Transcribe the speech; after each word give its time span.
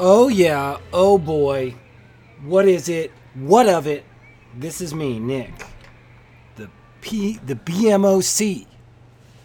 Oh, 0.00 0.26
yeah. 0.28 0.78
Oh, 0.92 1.18
boy. 1.18 1.76
What 2.42 2.66
is 2.66 2.88
it? 2.88 3.12
What 3.34 3.68
of 3.68 3.86
it? 3.86 4.04
This 4.56 4.80
is 4.80 4.92
me, 4.92 5.20
Nick. 5.20 5.66
The 6.56 6.68
P, 7.00 7.38
the 7.44 7.54
BMOC. 7.54 8.66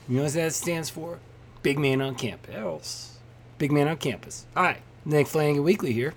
You 0.08 0.18
know 0.18 0.24
what 0.24 0.34
that 0.34 0.54
stands 0.54 0.90
for? 0.90 1.20
Big 1.62 1.78
Man 1.78 2.02
on 2.02 2.16
Campus. 2.16 3.20
Big 3.60 3.72
Man 3.72 3.88
on 3.88 3.98
Campus. 3.98 4.48
Hi, 4.56 4.80
Nick 5.06 5.28
Flanagan 5.28 5.64
Weekly 5.64 5.94
here, 5.94 6.16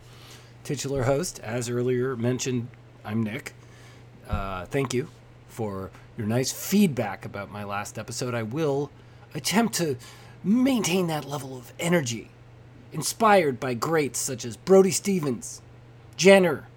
titular 0.65 1.03
host. 1.03 1.39
As 1.41 1.69
earlier 1.69 2.17
mentioned, 2.17 2.69
I'm 3.05 3.23
Nick. 3.23 3.53
Uh, 4.29 4.65
thank 4.67 4.95
you 4.95 5.09
for 5.49 5.91
your 6.17 6.27
nice 6.27 6.53
feedback 6.53 7.27
about 7.27 7.51
my 7.51 7.65
last 7.65 7.99
episode. 7.99 8.35
I 8.35 8.45
will 8.45 8.91
attempt 9.35 9.75
to 9.75 9.97
maintain 10.43 11.09
that 11.09 11.27
level 11.27 11.57
of 11.57 11.73
energy, 11.79 12.31
inspired 12.93 13.59
by 13.59 13.75
greats 13.75 14.19
such 14.19 14.45
as 14.45 14.57
Brody 14.57 14.91
Stevens, 14.91 15.63
Jenner. 16.17 16.69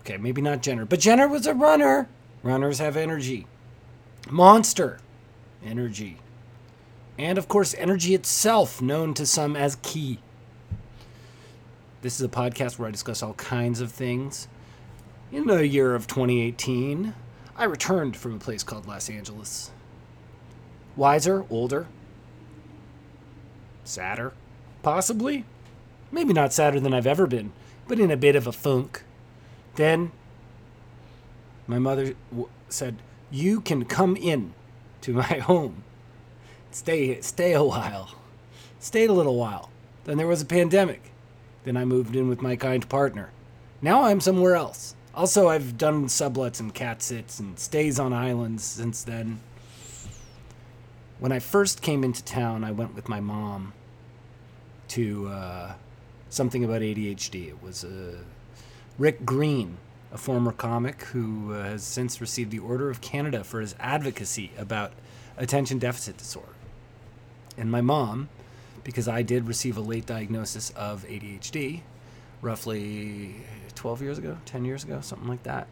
Okay, 0.00 0.16
maybe 0.16 0.40
not 0.40 0.62
Jenner, 0.62 0.84
but 0.84 1.00
Jenner 1.00 1.28
was 1.28 1.46
a 1.46 1.54
runner. 1.54 2.08
Runners 2.42 2.78
have 2.78 2.96
energy. 2.96 3.46
Monster, 4.30 4.98
energy. 5.64 6.18
And 7.18 7.36
of 7.36 7.48
course, 7.48 7.74
energy 7.74 8.14
itself, 8.14 8.80
known 8.80 9.12
to 9.14 9.26
some 9.26 9.54
as 9.54 9.76
ki. 9.82 10.18
This 12.02 12.18
is 12.18 12.24
a 12.24 12.30
podcast 12.30 12.78
where 12.78 12.88
I 12.88 12.92
discuss 12.92 13.22
all 13.22 13.34
kinds 13.34 13.82
of 13.82 13.92
things. 13.92 14.48
In 15.30 15.46
the 15.46 15.66
year 15.66 15.94
of 15.94 16.06
2018, 16.06 17.14
I 17.56 17.64
returned 17.64 18.16
from 18.16 18.34
a 18.34 18.38
place 18.38 18.62
called 18.62 18.86
Los 18.86 19.10
Angeles. 19.10 19.70
Wiser, 20.96 21.44
older, 21.50 21.86
sadder, 23.84 24.32
possibly. 24.82 25.44
Maybe 26.12 26.32
not 26.32 26.52
sadder 26.52 26.80
than 26.80 26.92
I've 26.92 27.06
ever 27.06 27.26
been, 27.26 27.52
but 27.86 28.00
in 28.00 28.10
a 28.10 28.16
bit 28.16 28.36
of 28.36 28.46
a 28.46 28.52
funk. 28.52 29.02
Then 29.76 30.12
my 31.66 31.78
mother 31.78 32.14
w- 32.30 32.48
said, 32.68 32.96
"You 33.30 33.60
can 33.60 33.84
come 33.84 34.16
in 34.16 34.54
to 35.02 35.12
my 35.12 35.22
home. 35.50 35.84
Stay 36.70 37.20
stay 37.20 37.52
a 37.52 37.64
while." 37.64 38.16
Stayed 38.80 39.10
a 39.10 39.12
little 39.12 39.36
while. 39.36 39.70
Then 40.04 40.16
there 40.16 40.26
was 40.26 40.40
a 40.40 40.46
pandemic. 40.46 41.12
Then 41.64 41.76
I 41.76 41.84
moved 41.84 42.16
in 42.16 42.28
with 42.28 42.40
my 42.40 42.56
kind 42.56 42.88
partner. 42.88 43.30
Now 43.82 44.04
I'm 44.04 44.20
somewhere 44.20 44.56
else. 44.56 44.94
Also, 45.14 45.48
I've 45.48 45.76
done 45.76 46.06
sublets 46.06 46.60
and 46.60 46.72
cat 46.72 47.02
sits 47.02 47.38
and 47.38 47.58
stays 47.58 47.98
on 47.98 48.14
islands 48.14 48.64
since 48.64 49.02
then. 49.02 49.40
When 51.18 51.30
I 51.30 51.40
first 51.40 51.82
came 51.82 52.02
into 52.02 52.24
town, 52.24 52.64
I 52.64 52.70
went 52.70 52.94
with 52.94 53.08
my 53.08 53.20
mom 53.20 53.74
to 54.90 55.28
uh, 55.28 55.72
something 56.28 56.64
about 56.64 56.82
ADHD. 56.82 57.48
It 57.48 57.62
was 57.62 57.84
uh, 57.84 58.18
Rick 58.98 59.24
Green, 59.24 59.78
a 60.12 60.18
former 60.18 60.52
comic 60.52 61.02
who 61.04 61.52
uh, 61.52 61.64
has 61.64 61.82
since 61.82 62.20
received 62.20 62.50
the 62.50 62.58
Order 62.58 62.90
of 62.90 63.00
Canada 63.00 63.44
for 63.44 63.60
his 63.60 63.74
advocacy 63.78 64.50
about 64.58 64.92
attention 65.36 65.78
deficit 65.78 66.16
disorder. 66.16 66.52
And 67.56 67.70
my 67.70 67.80
mom, 67.80 68.28
because 68.84 69.08
I 69.08 69.22
did 69.22 69.46
receive 69.46 69.76
a 69.76 69.80
late 69.80 70.06
diagnosis 70.06 70.70
of 70.70 71.04
ADHD, 71.06 71.82
roughly 72.42 73.36
12 73.74 74.02
years 74.02 74.18
ago, 74.18 74.38
10 74.46 74.64
years 74.64 74.84
ago, 74.84 75.00
something 75.00 75.28
like 75.28 75.42
that. 75.44 75.68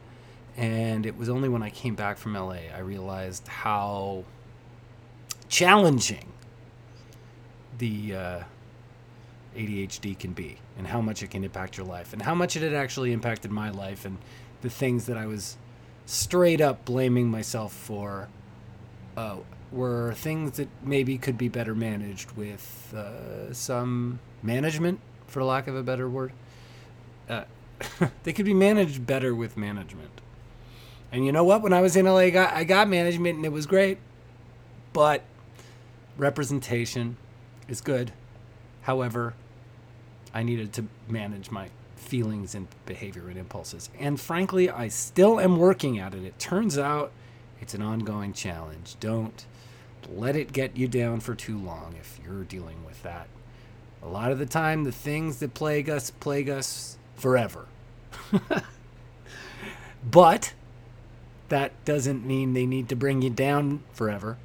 And 0.57 1.07
it 1.07 1.17
was 1.17 1.29
only 1.29 1.49
when 1.49 1.63
I 1.63 1.71
came 1.71 1.95
back 1.95 2.19
from 2.19 2.35
LA 2.35 2.59
I 2.75 2.81
realized 2.81 3.47
how 3.47 4.25
challenging 5.49 6.33
the 7.79 8.15
uh, 8.15 8.41
ADHD 9.57 10.19
can 10.19 10.33
be 10.33 10.59
and 10.77 10.87
how 10.87 11.01
much 11.01 11.23
it 11.23 11.31
can 11.31 11.45
impact 11.45 11.77
your 11.77 11.87
life 11.87 12.13
and 12.13 12.23
how 12.23 12.35
much 12.35 12.57
it 12.57 12.63
had 12.63 12.75
actually 12.75 13.13
impacted 13.13 13.51
my 13.51 13.71
life 13.71 14.05
and 14.05 14.19
the 14.61 14.71
things 14.71 15.07
that 15.07 15.17
I 15.17 15.27
was 15.27 15.57
straight 16.07 16.61
up 16.61 16.85
blaming 16.85 17.29
myself 17.29 17.73
for 17.73 18.29
uh, 19.17 19.37
were 19.71 20.15
things 20.15 20.53
that 20.53 20.69
maybe 20.83 21.19
could 21.19 21.37
be 21.37 21.49
better 21.49 21.75
managed 21.75 22.33
with 22.33 22.95
uh, 22.97 23.53
some 23.53 24.19
management, 24.43 25.01
for 25.27 25.45
lack 25.45 25.67
of 25.67 25.77
a 25.77 25.83
better 25.83 26.09
word. 26.09 26.33
Uh, 27.29 27.45
they 28.23 28.33
could 28.33 28.47
be 28.47 28.55
managed 28.55 29.07
better 29.07 29.35
with 29.35 29.57
management. 29.57 30.21
And 31.13 31.25
you 31.25 31.33
know 31.33 31.45
what? 31.45 31.63
When 31.63 31.73
I 31.73 31.81
was 31.81 31.97
in 31.97 32.07
LA, 32.07 32.17
I 32.17 32.31
got, 32.31 32.55
I 32.55 32.65
got 32.65 32.89
management 32.89 33.37
and 33.37 33.45
it 33.45 33.53
was 33.53 33.67
great. 33.67 33.99
But 34.93 35.23
representation 36.17 37.17
is 37.69 37.81
good. 37.81 38.13
However, 38.89 39.35
I 40.33 40.43
needed 40.43 40.73
to 40.73 40.87
manage 41.11 41.51
my 41.51 41.69
feelings 41.97 42.55
and 42.55 42.69
behavior 42.87 43.29
and 43.29 43.37
impulses. 43.37 43.91
And 43.99 44.19
frankly, 44.19 44.71
I 44.71 44.89
still 44.89 45.39
am 45.39 45.59
working 45.59 45.99
at 45.99 46.15
it. 46.15 46.25
It 46.25 46.39
turns 46.39 46.79
out 46.79 47.13
it's 47.61 47.75
an 47.75 47.83
ongoing 47.83 48.33
challenge. 48.33 48.97
Don't 48.99 49.45
let 50.11 50.37
it 50.37 50.55
get 50.55 50.79
you 50.79 50.89
down 50.89 51.21
for 51.21 51.35
too 51.35 51.59
long 51.59 51.97
if 52.01 52.19
you're 52.25 52.45
dealing 52.45 52.83
with 52.87 53.03
that. 53.03 53.29
A 54.03 54.09
lot 54.09 54.33
of 54.33 54.39
the 54.39 54.47
time, 54.47 54.85
the 54.85 54.91
things 54.91 55.39
that 55.41 55.53
plague 55.53 55.91
us 55.91 56.11
plague 56.11 56.49
us 56.49 56.97
forever. 57.15 57.67
but 60.11 60.55
that 61.51 61.73
doesn't 61.85 62.25
mean 62.25 62.55
they 62.55 62.65
need 62.65 62.89
to 62.89 62.97
bring 62.97 63.21
you 63.21 63.29
down 63.29 63.83
forever. 63.93 64.39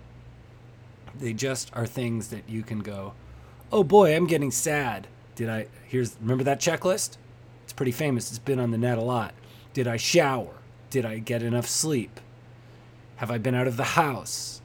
They 1.17 1.31
just 1.31 1.71
are 1.73 1.87
things 1.87 2.27
that 2.27 2.49
you 2.49 2.61
can 2.61 2.79
go, 2.79 3.13
oh 3.73 3.83
boy, 3.83 4.15
I'm 4.15 4.27
getting 4.27 4.51
sad. 4.51 5.07
Did 5.35 5.49
I, 5.49 5.65
here's, 5.87 6.15
remember 6.21 6.43
that 6.43 6.61
checklist? 6.61 7.17
It's 7.63 7.73
pretty 7.73 7.91
famous. 7.91 8.29
It's 8.29 8.39
been 8.39 8.59
on 8.59 8.71
the 8.71 8.77
net 8.77 8.99
a 8.99 9.01
lot. 9.01 9.33
Did 9.73 9.87
I 9.87 9.97
shower? 9.97 10.53
Did 10.91 11.05
I 11.05 11.17
get 11.17 11.41
enough 11.41 11.67
sleep? 11.67 12.19
Have 13.15 13.31
I 13.31 13.39
been 13.39 13.55
out 13.55 13.67
of 13.67 13.75
the 13.75 13.83
house? 13.83 14.61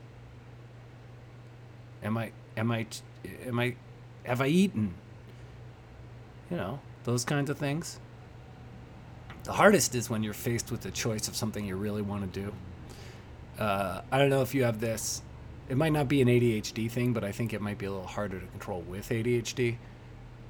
Am 2.02 2.18
I, 2.18 2.32
am 2.56 2.70
I, 2.70 2.86
am 3.46 3.58
I, 3.58 3.76
have 4.24 4.42
I 4.42 4.48
eaten? 4.48 4.94
You 6.50 6.58
know, 6.58 6.80
those 7.04 7.24
kinds 7.24 7.48
of 7.48 7.56
things. 7.56 7.98
The 9.44 9.52
hardest 9.52 9.94
is 9.94 10.10
when 10.10 10.22
you're 10.22 10.34
faced 10.34 10.70
with 10.70 10.82
the 10.82 10.90
choice 10.90 11.28
of 11.28 11.34
something 11.34 11.64
you 11.64 11.76
really 11.76 12.02
want 12.02 12.30
to 12.30 12.40
do. 12.40 12.52
Uh, 13.58 14.02
I 14.12 14.18
don't 14.18 14.28
know 14.28 14.42
if 14.42 14.54
you 14.54 14.64
have 14.64 14.80
this. 14.80 15.22
It 15.68 15.76
might 15.76 15.92
not 15.92 16.08
be 16.08 16.22
an 16.22 16.28
ADHD 16.28 16.90
thing, 16.90 17.12
but 17.12 17.24
I 17.24 17.32
think 17.32 17.52
it 17.52 17.60
might 17.60 17.78
be 17.78 17.86
a 17.86 17.90
little 17.90 18.06
harder 18.06 18.40
to 18.40 18.46
control 18.46 18.80
with 18.82 19.10
ADHD. 19.10 19.76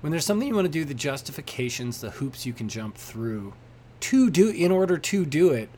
When 0.00 0.12
there's 0.12 0.24
something 0.24 0.46
you 0.46 0.54
want 0.54 0.66
to 0.66 0.70
do, 0.70 0.84
the 0.84 0.94
justifications, 0.94 2.00
the 2.00 2.10
hoops 2.10 2.46
you 2.46 2.52
can 2.52 2.68
jump 2.68 2.96
through 2.96 3.54
to 4.00 4.30
do 4.30 4.48
in 4.48 4.70
order 4.70 4.96
to 4.96 5.24
do 5.24 5.50
it 5.50 5.68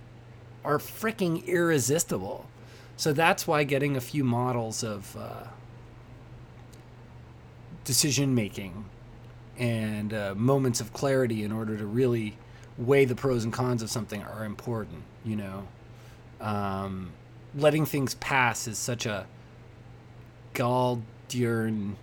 are 0.63 0.79
freaking 0.79 1.47
irresistible. 1.47 2.47
So 2.99 3.15
that's 3.15 3.47
why 3.47 3.65
getting 3.65 3.97
a 3.97 4.01
few 4.01 4.25
models 4.25 4.85
of 4.85 5.17
uh, 5.17 5.45
decision 7.85 8.35
making 8.35 8.85
and 9.59 10.13
uh, 10.13 10.35
moments 10.35 10.83
of 10.83 10.93
clarity 10.93 11.45
in 11.45 11.53
order 11.53 11.79
to 11.79 11.87
really 11.87 12.37
weigh 12.77 13.07
the 13.07 13.15
pros 13.15 13.45
and 13.45 13.53
cons 13.53 13.83
of 13.83 13.91
something 13.91 14.23
are 14.23 14.45
important. 14.45 15.03
You 15.25 15.37
know, 15.37 15.69
um, 16.43 17.13
letting 17.55 17.87
things 17.87 18.15
pass 18.15 18.67
is 18.67 18.79
such 18.79 19.07
a 19.07 19.27
Galdian 20.55 21.95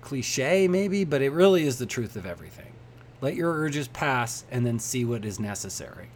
cliche, 0.00 0.68
maybe, 0.68 1.04
but 1.04 1.22
it 1.22 1.30
really 1.30 1.66
is 1.66 1.78
the 1.78 1.86
truth 1.86 2.16
of 2.16 2.26
everything. 2.26 2.72
Let 3.20 3.34
your 3.34 3.54
urges 3.54 3.88
pass 3.88 4.44
and 4.50 4.66
then 4.66 4.78
see 4.78 5.04
what 5.04 5.24
is 5.24 5.40
necessary. 5.40 6.10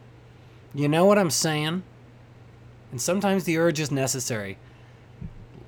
You 0.74 0.88
know 0.88 1.06
what 1.06 1.18
I'm 1.18 1.30
saying? 1.30 1.82
And 2.90 3.00
sometimes 3.00 3.44
the 3.44 3.58
urge 3.58 3.80
is 3.80 3.90
necessary. 3.90 4.58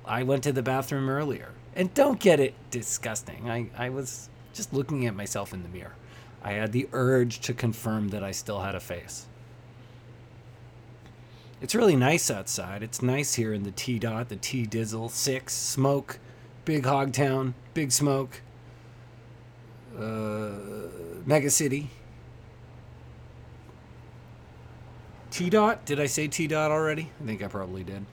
I 0.05 0.23
went 0.23 0.43
to 0.43 0.51
the 0.51 0.63
bathroom 0.63 1.09
earlier. 1.09 1.49
And 1.75 1.93
don't 1.93 2.19
get 2.19 2.39
it 2.39 2.53
disgusting. 2.69 3.49
I, 3.49 3.69
I 3.77 3.89
was 3.89 4.29
just 4.53 4.73
looking 4.73 5.05
at 5.07 5.15
myself 5.15 5.53
in 5.53 5.63
the 5.63 5.69
mirror. 5.69 5.95
I 6.43 6.53
had 6.53 6.71
the 6.71 6.89
urge 6.91 7.39
to 7.41 7.53
confirm 7.53 8.09
that 8.09 8.23
I 8.23 8.31
still 8.31 8.61
had 8.61 8.75
a 8.75 8.79
face. 8.79 9.27
It's 11.61 11.75
really 11.75 11.95
nice 11.95 12.31
outside. 12.31 12.81
It's 12.81 13.03
nice 13.03 13.35
here 13.35 13.53
in 13.53 13.61
the 13.61 13.71
T 13.71 13.99
dot, 13.99 14.29
the 14.29 14.35
T 14.35 14.65
dizzle, 14.65 15.11
six, 15.11 15.53
smoke, 15.53 16.19
big 16.65 16.85
hog 16.85 17.13
town, 17.13 17.53
big 17.75 17.91
smoke, 17.91 18.41
uh, 19.95 20.49
mega 21.23 21.51
city. 21.51 21.91
T 25.29 25.51
dot? 25.51 25.85
Did 25.85 25.99
I 25.99 26.07
say 26.07 26.27
T 26.27 26.47
dot 26.47 26.71
already? 26.71 27.11
I 27.21 27.25
think 27.25 27.43
I 27.43 27.47
probably 27.47 27.83
did. 27.83 28.05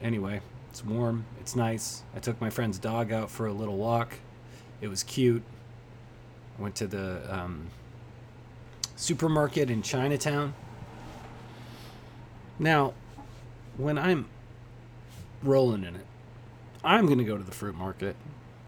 Anyway, 0.00 0.40
it's 0.70 0.84
warm. 0.84 1.26
It's 1.40 1.56
nice. 1.56 2.04
I 2.14 2.20
took 2.20 2.40
my 2.40 2.48
friend's 2.48 2.78
dog 2.78 3.12
out 3.12 3.28
for 3.28 3.46
a 3.46 3.52
little 3.52 3.76
walk. 3.76 4.14
It 4.80 4.88
was 4.88 5.02
cute. 5.02 5.42
I 6.58 6.62
went 6.62 6.76
to 6.76 6.86
the 6.86 7.22
um, 7.28 7.66
supermarket 8.94 9.68
in 9.68 9.82
Chinatown. 9.82 10.54
Now, 12.60 12.92
when 13.78 13.98
I'm 13.98 14.26
rolling 15.42 15.82
in 15.82 15.96
it, 15.96 16.06
I'm 16.84 17.06
going 17.06 17.18
to 17.18 17.24
go 17.24 17.38
to 17.38 17.42
the 17.42 17.50
fruit 17.50 17.74
market. 17.74 18.14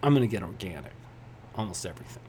I'm 0.02 0.14
going 0.14 0.26
to 0.26 0.32
get 0.34 0.42
organic. 0.42 0.92
almost 1.54 1.84
everything. 1.84 2.22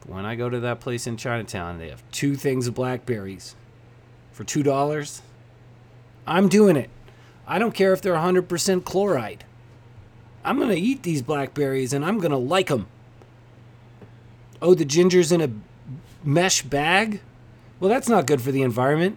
But 0.00 0.10
when 0.10 0.26
I 0.26 0.34
go 0.34 0.50
to 0.50 0.60
that 0.60 0.80
place 0.80 1.06
in 1.06 1.16
Chinatown, 1.16 1.78
they 1.78 1.88
have 1.88 2.02
two 2.10 2.36
things 2.36 2.66
of 2.66 2.74
blackberries 2.74 3.56
for 4.30 4.44
two 4.44 4.62
dollars. 4.62 5.22
I'm 6.26 6.48
doing 6.50 6.76
it. 6.76 6.90
I 7.46 7.58
don't 7.58 7.74
care 7.74 7.94
if 7.94 8.02
they're 8.02 8.14
100% 8.14 8.84
chloride. 8.84 9.44
I'm 10.44 10.58
gonna 10.58 10.74
eat 10.74 11.02
these 11.02 11.22
blackberries 11.22 11.94
and 11.94 12.04
I'm 12.04 12.18
gonna 12.18 12.38
like 12.38 12.68
them. 12.68 12.86
Oh, 14.60 14.74
the 14.74 14.84
ginger's 14.84 15.32
in 15.32 15.40
a 15.40 15.50
mesh 16.22 16.60
bag? 16.62 17.20
Well, 17.80 17.88
that's 17.88 18.08
not 18.08 18.26
good 18.26 18.42
for 18.42 18.52
the 18.52 18.62
environment, 18.62 19.16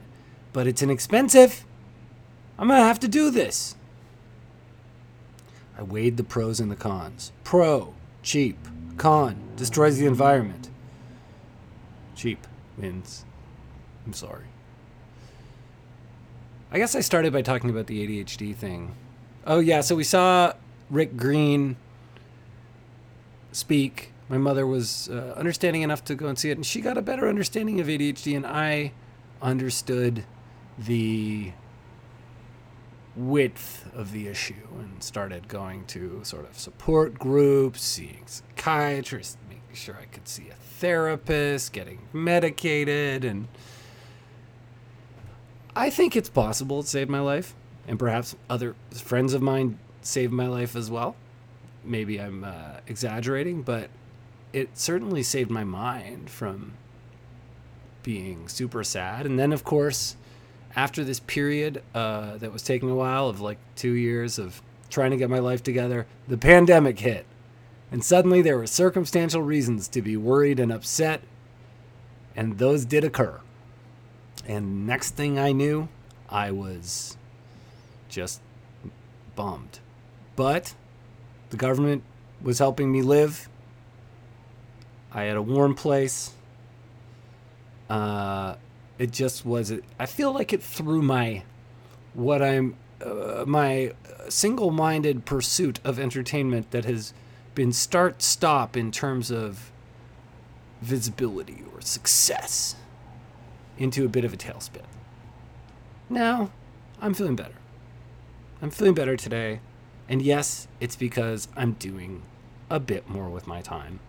but 0.55 0.67
it's 0.67 0.81
inexpensive. 0.81 1.65
I'm 2.57 2.69
gonna 2.69 2.79
have 2.79 3.01
to 3.01 3.09
do 3.09 3.29
this. 3.29 3.75
I 5.77 5.83
weighed 5.83 6.15
the 6.15 6.23
pros 6.23 6.61
and 6.61 6.71
the 6.71 6.77
cons. 6.77 7.33
Pro, 7.43 7.93
cheap. 8.23 8.57
Con, 8.95 9.35
destroys 9.57 9.97
the 9.97 10.05
environment. 10.05 10.69
Cheap 12.15 12.47
wins. 12.77 13.25
I'm 14.05 14.13
sorry. 14.13 14.45
I 16.71 16.77
guess 16.77 16.95
I 16.95 17.01
started 17.01 17.33
by 17.33 17.41
talking 17.41 17.69
about 17.69 17.87
the 17.87 18.07
ADHD 18.07 18.55
thing. 18.55 18.95
Oh, 19.45 19.59
yeah, 19.59 19.81
so 19.81 19.93
we 19.93 20.05
saw 20.05 20.53
Rick 20.89 21.17
Green 21.17 21.75
speak. 23.51 24.13
My 24.29 24.37
mother 24.37 24.65
was 24.65 25.09
uh, 25.09 25.33
understanding 25.35 25.81
enough 25.81 26.05
to 26.05 26.15
go 26.15 26.27
and 26.27 26.39
see 26.39 26.49
it, 26.49 26.57
and 26.57 26.65
she 26.65 26.79
got 26.79 26.97
a 26.97 27.01
better 27.01 27.27
understanding 27.27 27.81
of 27.81 27.87
ADHD, 27.87 28.37
and 28.37 28.47
I 28.47 28.93
understood 29.41 30.23
the 30.77 31.51
width 33.15 33.89
of 33.93 34.11
the 34.11 34.27
issue 34.27 34.67
and 34.79 35.01
started 35.01 35.47
going 35.47 35.85
to 35.85 36.21
sort 36.23 36.49
of 36.49 36.57
support 36.57 37.17
groups, 37.17 37.81
seeing 37.81 38.23
psychiatrists, 38.25 39.37
making 39.47 39.63
sure 39.73 39.97
I 40.01 40.05
could 40.05 40.27
see 40.27 40.49
a 40.49 40.55
therapist, 40.55 41.71
getting 41.71 41.99
medicated, 42.11 43.23
and 43.23 43.47
I 45.75 45.89
think 45.89 46.15
it's 46.15 46.29
possible 46.29 46.81
it 46.81 46.87
saved 46.87 47.09
my 47.09 47.21
life, 47.21 47.55
and 47.87 47.97
perhaps 47.97 48.35
other 48.49 48.75
friends 48.91 49.33
of 49.33 49.41
mine 49.41 49.79
saved 50.01 50.33
my 50.33 50.47
life 50.47 50.75
as 50.75 50.91
well. 50.91 51.15
Maybe 51.83 52.19
I'm 52.19 52.43
uh, 52.43 52.79
exaggerating, 52.87 53.61
but 53.61 53.89
it 54.53 54.77
certainly 54.77 55.23
saved 55.23 55.51
my 55.51 55.63
mind 55.63 56.29
from 56.29 56.73
being 58.03 58.47
super 58.47 58.83
sad. 58.83 59.25
And 59.25 59.37
then, 59.37 59.51
of 59.51 59.63
course, 59.63 60.15
after 60.75 61.03
this 61.03 61.19
period 61.21 61.81
uh, 61.93 62.37
that 62.37 62.51
was 62.51 62.61
taking 62.61 62.89
a 62.89 62.95
while 62.95 63.29
of 63.29 63.39
like 63.39 63.57
two 63.75 63.93
years 63.93 64.37
of 64.37 64.61
trying 64.89 65.11
to 65.11 65.17
get 65.17 65.29
my 65.29 65.39
life 65.39 65.63
together, 65.63 66.05
the 66.27 66.37
pandemic 66.37 66.99
hit. 66.99 67.25
And 67.91 68.03
suddenly 68.03 68.41
there 68.41 68.57
were 68.57 68.67
circumstantial 68.67 69.41
reasons 69.41 69.87
to 69.89 70.01
be 70.01 70.17
worried 70.17 70.59
and 70.59 70.71
upset, 70.71 71.21
and 72.35 72.57
those 72.57 72.83
did 72.85 73.03
occur. 73.03 73.39
And 74.47 74.85
next 74.85 75.11
thing 75.11 75.39
I 75.39 75.51
knew, 75.51 75.87
I 76.29 76.51
was 76.51 77.17
just 78.09 78.41
bummed. 79.35 79.79
But 80.35 80.75
the 81.49 81.57
government 81.57 82.03
was 82.41 82.59
helping 82.59 82.91
me 82.91 83.01
live. 83.01 83.47
I 85.11 85.23
had 85.23 85.37
a 85.37 85.41
warm 85.41 85.75
place. 85.75 86.33
Uh, 87.89 88.55
it 88.97 89.11
just 89.11 89.45
was. 89.45 89.73
I 89.99 90.05
feel 90.05 90.31
like 90.31 90.53
it 90.53 90.63
threw 90.63 91.01
my 91.01 91.43
what 92.13 92.41
I'm 92.41 92.75
uh, 93.03 93.43
my 93.45 93.93
single-minded 94.29 95.25
pursuit 95.25 95.79
of 95.83 95.99
entertainment 95.99 96.71
that 96.71 96.85
has 96.85 97.13
been 97.53 97.71
start 97.71 98.21
stop 98.21 98.75
in 98.75 98.91
terms 98.91 99.29
of 99.31 99.71
visibility 100.81 101.63
or 101.73 101.81
success 101.81 102.75
into 103.77 104.05
a 104.05 104.09
bit 104.09 104.23
of 104.23 104.33
a 104.33 104.37
tailspin. 104.37 104.83
Now, 106.09 106.51
I'm 107.01 107.13
feeling 107.13 107.35
better. 107.35 107.55
I'm 108.61 108.71
feeling 108.71 108.93
better 108.93 109.17
today. 109.17 109.59
And 110.07 110.21
yes, 110.21 110.67
it's 110.79 110.95
because 110.95 111.47
I'm 111.55 111.73
doing 111.73 112.21
a 112.69 112.79
bit 112.79 113.09
more 113.09 113.29
with 113.29 113.47
my 113.47 113.61
time. 113.61 113.99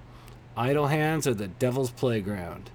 Idle 0.56 0.88
hands 0.88 1.26
are 1.26 1.34
the 1.34 1.48
devil's 1.48 1.90
playground. 1.90 2.70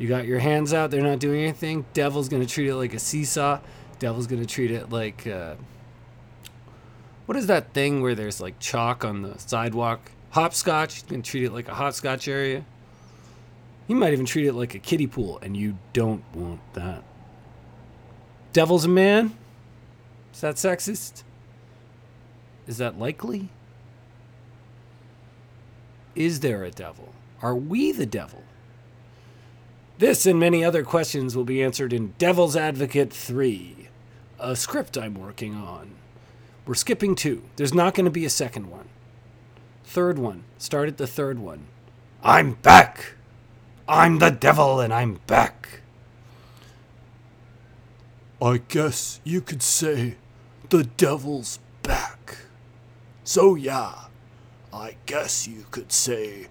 You 0.00 0.08
got 0.08 0.24
your 0.24 0.38
hands 0.38 0.72
out, 0.72 0.90
they're 0.90 1.02
not 1.02 1.18
doing 1.18 1.42
anything. 1.42 1.84
Devil's 1.92 2.30
going 2.30 2.40
to 2.40 2.48
treat 2.48 2.68
it 2.68 2.74
like 2.74 2.94
a 2.94 2.98
seesaw. 2.98 3.60
Devil's 3.98 4.26
going 4.26 4.40
to 4.40 4.48
treat 4.48 4.70
it 4.70 4.88
like. 4.88 5.26
Uh, 5.26 5.56
what 7.26 7.36
is 7.36 7.48
that 7.48 7.74
thing 7.74 8.00
where 8.00 8.14
there's 8.14 8.40
like 8.40 8.58
chalk 8.58 9.04
on 9.04 9.20
the 9.20 9.38
sidewalk? 9.38 10.10
Hopscotch. 10.30 10.94
He's 10.94 11.02
going 11.02 11.20
to 11.20 11.30
treat 11.30 11.44
it 11.44 11.52
like 11.52 11.68
a 11.68 11.74
hopscotch 11.74 12.28
area. 12.28 12.64
He 13.88 13.92
might 13.92 14.14
even 14.14 14.24
treat 14.24 14.46
it 14.46 14.54
like 14.54 14.74
a 14.74 14.78
kiddie 14.78 15.06
pool, 15.06 15.38
and 15.42 15.54
you 15.54 15.76
don't 15.92 16.24
want 16.34 16.60
that. 16.72 17.04
Devil's 18.54 18.86
a 18.86 18.88
man? 18.88 19.36
Is 20.32 20.40
that 20.40 20.54
sexist? 20.54 21.24
Is 22.66 22.78
that 22.78 22.98
likely? 22.98 23.50
Is 26.14 26.40
there 26.40 26.64
a 26.64 26.70
devil? 26.70 27.12
Are 27.42 27.54
we 27.54 27.92
the 27.92 28.06
devil? 28.06 28.44
This 30.00 30.24
and 30.24 30.40
many 30.40 30.64
other 30.64 30.82
questions 30.82 31.36
will 31.36 31.44
be 31.44 31.62
answered 31.62 31.92
in 31.92 32.14
Devil's 32.16 32.56
Advocate 32.56 33.12
3, 33.12 33.88
a 34.38 34.56
script 34.56 34.96
I'm 34.96 35.12
working 35.12 35.54
on. 35.54 35.90
We're 36.64 36.72
skipping 36.72 37.14
two. 37.14 37.42
There's 37.56 37.74
not 37.74 37.92
going 37.92 38.06
to 38.06 38.10
be 38.10 38.24
a 38.24 38.30
second 38.30 38.70
one. 38.70 38.88
Third 39.84 40.18
one. 40.18 40.44
Start 40.56 40.88
at 40.88 40.96
the 40.96 41.06
third 41.06 41.38
one. 41.38 41.66
I'm 42.22 42.54
back! 42.54 43.12
I'm 43.86 44.20
the 44.20 44.30
devil 44.30 44.80
and 44.80 44.90
I'm 44.90 45.20
back! 45.26 45.82
I 48.40 48.62
guess 48.68 49.20
you 49.22 49.42
could 49.42 49.62
say 49.62 50.16
the 50.70 50.84
devil's 50.84 51.58
back. 51.82 52.38
So, 53.22 53.54
yeah, 53.54 54.04
I 54.72 54.96
guess 55.04 55.46
you 55.46 55.66
could 55.70 55.92
say 55.92 56.46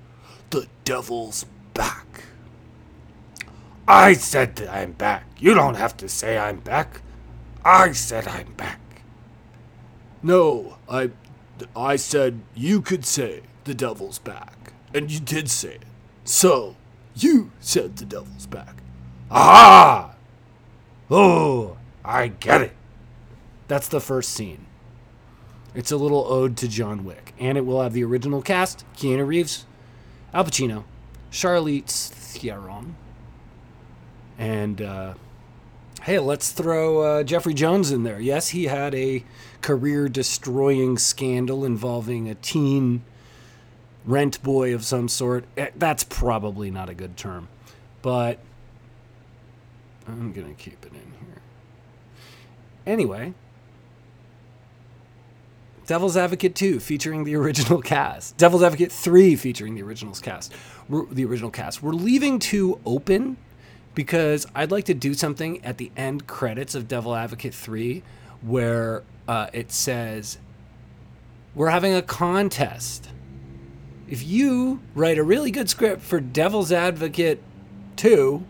the 0.51 0.68
devil's. 0.86 1.48
I 3.89 4.13
said 4.13 4.55
that 4.58 4.72
I'm 4.72 4.91
back. 4.91 5.25
You 5.39 5.55
don't 5.55 5.74
have 5.74 5.98
to 5.98 6.08
say 6.08 6.38
I'm 6.38 6.60
back. 6.60 7.01
I 7.65 7.91
said 7.93 8.27
I'm 8.27 8.53
back. 8.53 9.01
No, 10.22 10.77
I, 10.88 11.10
I 11.75 11.96
said 11.96 12.41
you 12.53 12.84
could 12.84 13.03
say 13.03 13.41
the 13.63 13.74
devil's 13.74 14.19
back, 14.19 14.74
and 14.93 15.10
you 15.10 15.19
did 15.19 15.50
say 15.50 15.75
it. 15.75 15.86
So, 16.24 16.75
you 17.15 17.50
said 17.60 17.96
the 17.96 18.05
devil's 18.05 18.46
back. 18.46 18.75
Ah! 19.31 20.13
Oh, 21.10 21.75
I 22.05 22.27
get 22.27 22.62
it. 22.62 22.75
That's 23.67 23.88
the 23.88 24.00
first 24.00 24.29
scene. 24.29 24.67
It's 25.74 25.91
a 25.91 25.98
little 25.98 26.31
ode 26.31 26.58
to 26.58 26.67
John 26.67 27.05
Wick, 27.05 27.34
and 27.39 27.58
it 27.58 27.65
will 27.65 27.81
have 27.81 27.93
the 27.93 28.03
original 28.03 28.43
cast: 28.43 28.86
Keanu 28.96 29.25
Reeves, 29.25 29.65
Al 30.31 30.46
Pacino, 30.46 30.84
Charlize 31.31 32.10
Theron, 32.10 32.96
and 34.39 34.81
uh, 34.81 35.13
hey, 36.03 36.17
let's 36.17 36.51
throw 36.51 37.01
uh, 37.01 37.24
Jeffrey 37.24 37.53
Jones 37.53 37.91
in 37.91 38.03
there. 38.03 38.19
Yes, 38.19 38.50
he 38.50 38.63
had 38.65 38.96
a 38.96 39.24
career-destroying 39.62 40.98
scandal 40.98 41.65
involving 41.65 42.29
a 42.29 42.36
teen 42.36 43.03
rent 44.05 44.41
boy 44.41 44.74
of 44.74 44.86
some 44.86 45.10
sort. 45.10 45.43
Eh, 45.58 45.69
That's 45.75 46.05
probably 46.05 46.72
not 46.72 46.89
a 46.89 46.93
good 46.93 47.17
term, 47.17 47.50
but 48.01 48.39
I'm 50.08 50.31
gonna 50.31 50.53
keep 50.53 50.84
it 50.86 50.93
in 50.93 51.12
here. 51.19 51.41
Anyway, 52.88 53.34
Devil's 55.86 56.15
Advocate 56.15 56.55
2 56.55 56.79
featuring 56.79 57.25
the 57.25 57.36
original 57.36 57.81
cast. 57.81 58.38
Devil's 58.38 58.63
Advocate 58.63 58.91
3 58.91 59.36
featuring 59.36 59.75
the 59.75 59.84
original 59.84 60.13
cast. 60.15 60.53
We're, 60.88 61.05
the 61.08 61.25
original 61.25 61.51
cast. 61.51 61.84
We're 61.84 61.91
leaving 61.91 62.39
2 62.39 62.79
open 62.86 63.36
because 63.96 64.46
I'd 64.55 64.72
like 64.72 64.86
to 64.86 64.93
do 64.93 65.13
something 65.13 65.63
at 65.63 65.77
the 65.77 65.91
end 65.98 66.27
credits 66.27 66.75
of 66.75 66.88
Devil 66.88 67.15
Advocate 67.15 67.53
3 67.53 68.03
where 68.41 69.03
uh, 69.27 69.48
it 69.53 69.72
says 69.72 70.38
we're 71.55 71.69
having 71.69 71.93
a 71.93 72.01
contest. 72.01 73.10
If 74.08 74.24
you 74.24 74.81
write 74.96 75.17
a 75.17 75.24
really 75.24 75.51
good 75.51 75.69
script 75.69 76.01
for 76.01 76.19
Devil's 76.19 76.72
Advocate 76.72 77.43
2, 77.98 78.43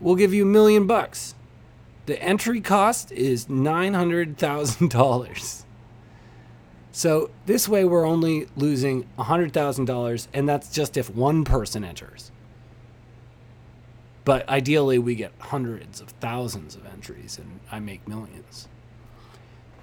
we'll 0.00 0.16
give 0.16 0.34
you 0.34 0.42
a 0.44 0.46
million 0.46 0.86
bucks. 0.86 1.34
The 2.06 2.22
entry 2.22 2.60
cost 2.60 3.12
is 3.12 3.46
$900,000. 3.46 5.64
So 6.92 7.30
this 7.46 7.68
way, 7.68 7.84
we're 7.84 8.06
only 8.06 8.48
losing 8.56 9.06
$100,000, 9.18 10.28
and 10.34 10.48
that's 10.48 10.72
just 10.72 10.96
if 10.96 11.08
one 11.08 11.44
person 11.44 11.84
enters. 11.84 12.32
But 14.24 14.48
ideally, 14.48 14.98
we 14.98 15.14
get 15.14 15.32
hundreds 15.38 16.00
of 16.00 16.08
thousands 16.20 16.74
of 16.74 16.86
entries, 16.86 17.38
and 17.38 17.60
I 17.72 17.80
make 17.80 18.06
millions. 18.06 18.68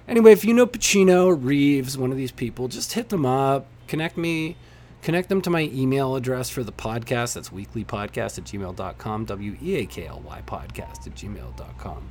Anyway, 0.06 0.32
if 0.32 0.44
you 0.44 0.54
know 0.54 0.66
Pacino 0.66 1.36
Reeves, 1.38 1.98
one 1.98 2.10
of 2.10 2.16
these 2.16 2.32
people, 2.32 2.68
just 2.68 2.92
hit 2.94 3.08
them 3.10 3.26
up, 3.26 3.66
connect 3.88 4.16
me 4.16 4.56
Connect 5.02 5.28
them 5.28 5.40
to 5.42 5.50
my 5.50 5.62
email 5.72 6.16
address 6.16 6.50
for 6.50 6.64
the 6.64 6.72
podcast. 6.72 7.34
That's 7.34 7.50
weeklypodcast 7.50 8.38
at 8.38 8.44
gmail.com. 8.44 9.24
W 9.26 9.56
E 9.62 9.76
A 9.76 9.86
K 9.86 10.06
L 10.06 10.20
Y 10.24 10.42
podcast 10.46 11.06
at 11.06 11.14
gmail.com. 11.14 12.08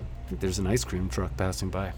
I 0.00 0.28
think 0.28 0.40
there's 0.40 0.58
an 0.58 0.66
ice 0.66 0.84
cream 0.84 1.08
truck 1.08 1.36
passing 1.36 1.70
by. 1.70 1.92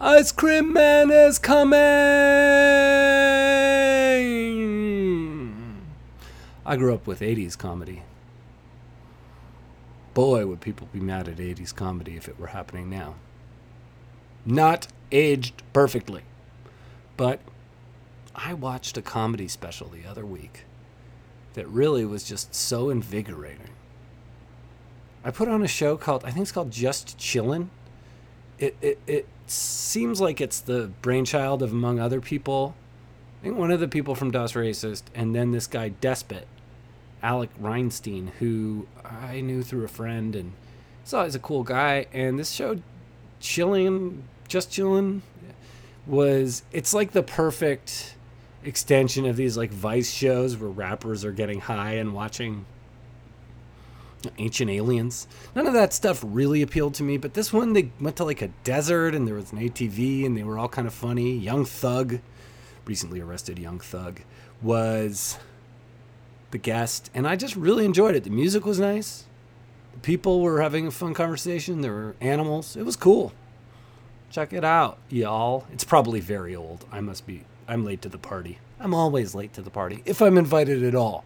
Ice 0.00 0.32
Cream 0.32 0.72
Man 0.72 1.10
is 1.10 1.38
coming! 1.38 2.93
I 6.66 6.76
grew 6.76 6.94
up 6.94 7.06
with 7.06 7.20
80s 7.20 7.58
comedy. 7.58 8.02
Boy, 10.14 10.46
would 10.46 10.60
people 10.60 10.88
be 10.92 11.00
mad 11.00 11.28
at 11.28 11.36
80s 11.36 11.74
comedy 11.74 12.16
if 12.16 12.28
it 12.28 12.38
were 12.38 12.48
happening 12.48 12.88
now. 12.88 13.16
Not 14.46 14.86
aged 15.12 15.62
perfectly. 15.72 16.22
But 17.16 17.40
I 18.34 18.54
watched 18.54 18.96
a 18.96 19.02
comedy 19.02 19.48
special 19.48 19.88
the 19.88 20.08
other 20.08 20.24
week 20.24 20.64
that 21.54 21.68
really 21.68 22.04
was 22.04 22.24
just 22.24 22.54
so 22.54 22.90
invigorating. 22.90 23.70
I 25.24 25.30
put 25.30 25.48
on 25.48 25.62
a 25.62 25.68
show 25.68 25.96
called, 25.96 26.24
I 26.24 26.30
think 26.30 26.42
it's 26.42 26.52
called 26.52 26.70
Just 26.70 27.18
Chillin'. 27.18 27.68
It, 28.58 28.76
it, 28.80 28.98
it 29.06 29.26
seems 29.46 30.20
like 30.20 30.40
it's 30.40 30.60
the 30.60 30.90
brainchild 31.02 31.62
of, 31.62 31.72
among 31.72 31.98
other 31.98 32.20
people, 32.20 32.74
I 33.40 33.44
think 33.44 33.58
one 33.58 33.70
of 33.70 33.80
the 33.80 33.88
people 33.88 34.14
from 34.14 34.30
Das 34.30 34.52
Racist, 34.52 35.02
and 35.14 35.34
then 35.34 35.52
this 35.52 35.66
guy, 35.66 35.90
Despot, 35.90 36.46
Alec 37.24 37.50
Reinstein, 37.58 38.28
who 38.38 38.86
I 39.02 39.40
knew 39.40 39.62
through 39.62 39.84
a 39.84 39.88
friend 39.88 40.36
and 40.36 40.52
saw 41.04 41.24
as 41.24 41.34
a 41.34 41.38
cool 41.38 41.62
guy. 41.62 42.06
And 42.12 42.38
this 42.38 42.50
show, 42.50 42.80
Chilling, 43.40 44.22
Just 44.46 44.70
chilling, 44.70 45.22
was, 46.06 46.62
it's 46.70 46.92
like 46.92 47.12
the 47.12 47.22
perfect 47.22 48.14
extension 48.62 49.24
of 49.24 49.36
these 49.36 49.56
like 49.56 49.70
Vice 49.70 50.12
shows 50.12 50.56
where 50.56 50.68
rappers 50.68 51.24
are 51.24 51.32
getting 51.32 51.60
high 51.60 51.94
and 51.94 52.14
watching 52.14 52.66
ancient 54.38 54.70
aliens. 54.70 55.26
None 55.54 55.66
of 55.66 55.72
that 55.72 55.94
stuff 55.94 56.22
really 56.26 56.60
appealed 56.60 56.94
to 56.94 57.02
me, 57.02 57.16
but 57.16 57.32
this 57.32 57.52
one 57.52 57.72
they 57.72 57.90
went 58.00 58.16
to 58.16 58.24
like 58.24 58.42
a 58.42 58.48
desert 58.64 59.14
and 59.14 59.26
there 59.26 59.34
was 59.34 59.50
an 59.52 59.58
ATV 59.58 60.26
and 60.26 60.36
they 60.36 60.42
were 60.42 60.58
all 60.58 60.68
kind 60.68 60.86
of 60.86 60.92
funny. 60.92 61.36
Young 61.36 61.64
Thug, 61.64 62.20
recently 62.84 63.20
arrested 63.20 63.58
Young 63.58 63.80
Thug, 63.80 64.20
was 64.62 65.38
the 66.54 66.58
guest, 66.58 67.10
and 67.12 67.26
I 67.26 67.34
just 67.34 67.56
really 67.56 67.84
enjoyed 67.84 68.14
it. 68.14 68.22
The 68.22 68.30
music 68.30 68.64
was 68.64 68.78
nice. 68.78 69.24
The 69.92 69.98
people 69.98 70.40
were 70.40 70.62
having 70.62 70.86
a 70.86 70.92
fun 70.92 71.12
conversation. 71.12 71.80
There 71.80 71.92
were 71.92 72.14
animals. 72.20 72.76
It 72.76 72.84
was 72.84 72.94
cool. 72.94 73.32
Check 74.30 74.52
it 74.52 74.64
out, 74.64 74.98
y'all. 75.08 75.66
It's 75.72 75.82
probably 75.82 76.20
very 76.20 76.54
old. 76.54 76.86
I 76.92 77.00
must 77.00 77.26
be 77.26 77.42
I'm 77.66 77.84
late 77.84 78.02
to 78.02 78.08
the 78.08 78.18
party. 78.18 78.60
I'm 78.78 78.94
always 78.94 79.34
late 79.34 79.52
to 79.54 79.62
the 79.62 79.70
party 79.70 80.04
if 80.04 80.22
I'm 80.22 80.38
invited 80.38 80.84
at 80.84 80.94
all. 80.94 81.24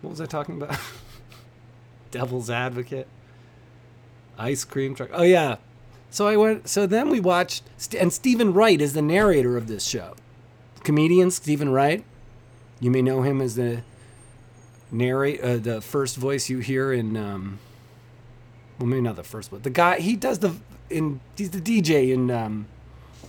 What 0.00 0.10
was 0.10 0.20
I 0.20 0.26
talking 0.26 0.60
about? 0.60 0.76
Devil's 2.10 2.50
Advocate. 2.50 3.06
Ice 4.36 4.64
cream 4.64 4.96
truck. 4.96 5.10
Oh 5.12 5.22
yeah. 5.22 5.58
So 6.10 6.26
I 6.26 6.36
went. 6.36 6.68
So 6.68 6.84
then 6.84 7.10
we 7.10 7.20
watched, 7.20 7.62
and 7.94 8.12
Steven 8.12 8.52
Wright 8.52 8.80
is 8.80 8.94
the 8.94 9.02
narrator 9.02 9.56
of 9.56 9.68
this 9.68 9.84
show. 9.84 10.14
Comedian 10.84 11.30
Steven 11.30 11.70
Wright. 11.70 12.04
You 12.80 12.90
may 12.90 13.02
know 13.02 13.22
him 13.22 13.40
as 13.40 13.56
the 13.56 13.82
narrate, 14.90 15.40
uh, 15.40 15.56
the 15.56 15.80
first 15.80 16.16
voice 16.16 16.48
you 16.48 16.58
hear 16.58 16.92
in. 16.92 17.16
Um, 17.16 17.58
well, 18.78 18.86
maybe 18.86 19.02
not 19.02 19.16
the 19.16 19.24
first 19.24 19.50
one. 19.50 19.62
The 19.62 19.70
guy 19.70 20.00
he 20.00 20.14
does 20.16 20.38
the 20.38 20.54
in 20.88 21.20
he's 21.36 21.50
the 21.50 21.60
DJ 21.60 22.12
in 22.12 22.30
um, 22.30 22.66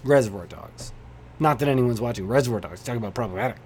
Reservoir 0.04 0.46
Dogs. 0.46 0.94
Not 1.40 1.60
that 1.60 1.68
anyone's 1.68 2.02
watching 2.02 2.28
Reservoir 2.28 2.60
Dogs. 2.60 2.84
Talking 2.84 3.02
about 3.02 3.14
problematic 3.14 3.58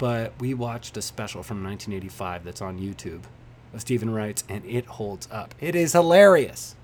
but 0.00 0.32
we 0.40 0.54
watched 0.54 0.96
a 0.96 1.02
special 1.02 1.42
from 1.42 1.62
1985 1.62 2.42
that's 2.42 2.62
on 2.62 2.78
YouTube 2.80 3.20
of 3.74 3.82
Steven 3.82 4.08
Wright's, 4.08 4.42
and 4.48 4.64
it 4.64 4.86
holds 4.86 5.28
up. 5.30 5.54
It 5.60 5.74
is 5.74 5.92
hilarious. 5.92 6.74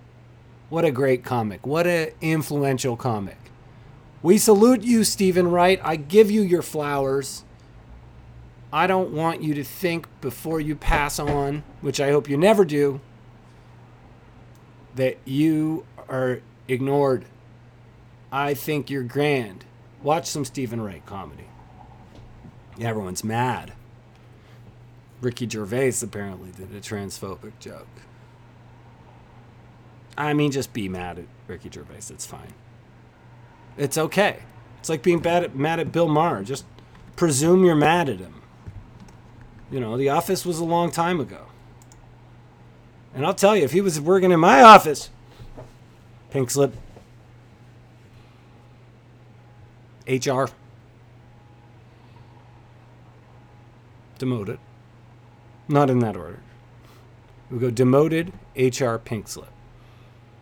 What 0.68 0.84
a 0.84 0.90
great 0.90 1.24
comic. 1.24 1.66
What 1.66 1.86
an 1.86 2.10
influential 2.20 2.94
comic. 2.94 3.38
We 4.22 4.38
salute 4.38 4.82
you, 4.82 5.04
Steven 5.04 5.50
Wright. 5.50 5.80
I 5.84 5.96
give 5.96 6.30
you 6.30 6.42
your 6.42 6.62
flowers. 6.62 7.44
I 8.72 8.86
don't 8.86 9.12
want 9.12 9.42
you 9.42 9.54
to 9.54 9.64
think 9.64 10.08
before 10.20 10.60
you 10.60 10.74
pass 10.74 11.18
on, 11.18 11.62
which 11.80 12.00
I 12.00 12.10
hope 12.10 12.28
you 12.28 12.36
never 12.36 12.64
do, 12.64 13.00
that 14.96 15.18
you 15.24 15.86
are 16.08 16.40
ignored. 16.66 17.26
I 18.32 18.54
think 18.54 18.90
you're 18.90 19.02
grand. 19.02 19.64
Watch 20.02 20.26
some 20.26 20.44
Steven 20.44 20.80
Wright 20.80 21.04
comedy. 21.06 21.48
Everyone's 22.80 23.24
mad. 23.24 23.72
Ricky 25.20 25.48
Gervais 25.48 25.94
apparently 26.02 26.50
did 26.50 26.74
a 26.74 26.80
transphobic 26.80 27.58
joke. 27.58 27.86
I 30.18 30.34
mean, 30.34 30.50
just 30.50 30.72
be 30.72 30.88
mad 30.88 31.18
at 31.18 31.24
Ricky 31.46 31.70
Gervais. 31.72 32.10
It's 32.10 32.26
fine. 32.26 32.52
It's 33.76 33.98
okay. 33.98 34.40
It's 34.78 34.88
like 34.88 35.02
being 35.02 35.18
bad 35.18 35.44
at, 35.44 35.54
mad 35.54 35.80
at 35.80 35.92
Bill 35.92 36.08
Maher. 36.08 36.42
Just 36.42 36.64
presume 37.16 37.64
you're 37.64 37.74
mad 37.74 38.08
at 38.08 38.18
him. 38.18 38.42
You 39.70 39.80
know, 39.80 39.96
The 39.96 40.08
Office 40.08 40.46
was 40.46 40.58
a 40.58 40.64
long 40.64 40.90
time 40.90 41.20
ago. 41.20 41.46
And 43.14 43.26
I'll 43.26 43.34
tell 43.34 43.56
you, 43.56 43.64
if 43.64 43.72
he 43.72 43.80
was 43.80 44.00
working 44.00 44.30
in 44.30 44.40
my 44.40 44.62
office, 44.62 45.10
pink 46.30 46.50
slip, 46.50 46.74
HR, 50.06 50.46
demoted. 54.18 54.58
Not 55.68 55.90
in 55.90 55.98
that 56.00 56.16
order. 56.16 56.40
We 57.50 57.58
go 57.58 57.70
demoted, 57.70 58.32
HR, 58.56 58.96
pink 58.96 59.28
slip. 59.28 59.50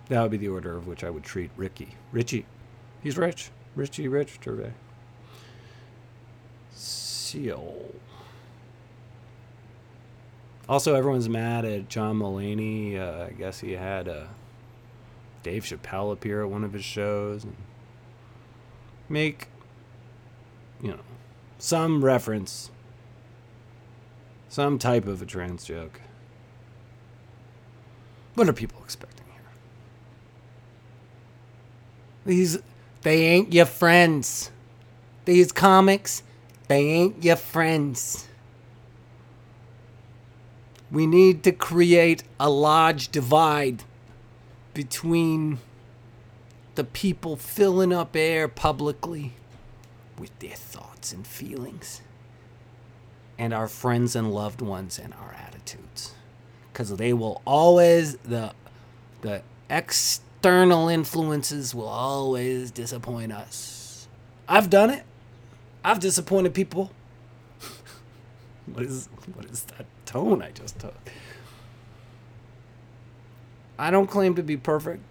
That 0.09 0.21
would 0.21 0.31
be 0.31 0.37
the 0.37 0.49
order 0.49 0.77
of 0.77 0.87
which 0.87 1.03
I 1.03 1.11
would 1.11 1.23
treat 1.23 1.51
Ricky. 1.57 1.95
Richie. 2.13 2.45
He's 3.05 3.17
rich. 3.19 3.51
Richie 3.77 4.09
Rich 4.09 4.39
Gervais. 4.43 4.73
Seal. 6.73 7.93
Also, 10.69 10.95
everyone's 10.95 11.29
mad 11.29 11.67
at 11.67 11.91
John 11.91 12.19
Mulaney. 12.19 12.99
Uh, 12.99 13.27
I 13.27 13.31
guess 13.33 13.61
he 13.61 13.73
had 13.73 14.09
uh, 14.09 14.25
Dave 15.43 15.65
Chappelle 15.65 16.13
appear 16.13 16.43
at 16.43 16.51
one 16.51 16.65
of 16.65 16.73
his 16.73 16.85
shows 16.85 17.45
and 17.45 17.55
make, 19.11 19.49
you 20.81 20.89
know, 20.89 21.01
some 21.59 22.03
reference 22.03 22.71
some 24.49 24.79
type 24.79 25.07
of 25.07 25.21
a 25.21 25.27
trans 25.27 25.65
joke. 25.65 26.01
What 28.35 28.49
are 28.49 28.53
people 28.53 28.81
expecting 28.83 29.27
here? 29.27 29.43
These, 32.25 32.61
they 33.05 33.27
ain't 33.27 33.53
your 33.53 33.67
friends. 33.67 34.51
These 35.27 35.53
comics, 35.53 36.23
they 36.69 36.89
ain't 36.89 37.23
your 37.23 37.37
friends. 37.37 38.27
We 40.91 41.07
need 41.07 41.43
to 41.45 41.53
create 41.53 42.25
a 42.41 42.51
large 42.51 43.11
divide 43.11 43.85
between 44.73 45.59
the 46.75 46.85
people 46.85 47.37
filling 47.37 47.93
up 47.93 48.17
air 48.17 48.49
publicly 48.49 49.35
with 50.19 50.37
their 50.39 50.57
thoughts 50.57 51.13
and 51.13 51.27
feelings 51.27 52.01
and 53.39 53.53
our 53.53 53.69
friends 53.69 54.17
and 54.17 54.33
loved 54.33 54.61
ones 54.61 54.99
and 54.99 55.13
our 55.15 55.35
attitudes 55.35 56.15
because 56.73 56.97
they 56.97 57.13
will 57.13 57.43
always 57.45 58.17
the 58.19 58.53
the 59.21 59.43
external 60.45 60.91
influences 60.91 61.75
will 61.75 61.89
always 61.89 62.71
disappoint 62.71 63.33
us. 63.33 64.07
I've 64.47 64.69
done 64.69 64.91
it. 64.91 65.03
I've 65.83 66.01
disappointed 66.01 66.53
people. 66.53 66.91
What 68.67 68.85
is 68.85 69.09
what 69.35 69.47
is 69.47 69.63
that 69.65 69.87
tone 70.05 70.43
i 70.43 70.51
just 70.51 70.79
took? 70.79 70.95
I 73.79 73.91
don't 73.91 74.07
claim 74.07 74.35
to 74.35 74.43
be 74.43 74.59
perfect 74.59 75.03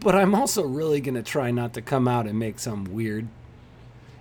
but 0.00 0.16
i'm 0.16 0.34
also 0.34 0.64
really 0.64 1.00
going 1.00 1.14
to 1.14 1.22
try 1.22 1.52
not 1.52 1.74
to 1.74 1.82
come 1.82 2.08
out 2.08 2.26
and 2.26 2.36
make 2.36 2.58
some 2.58 2.84
weird. 2.84 3.28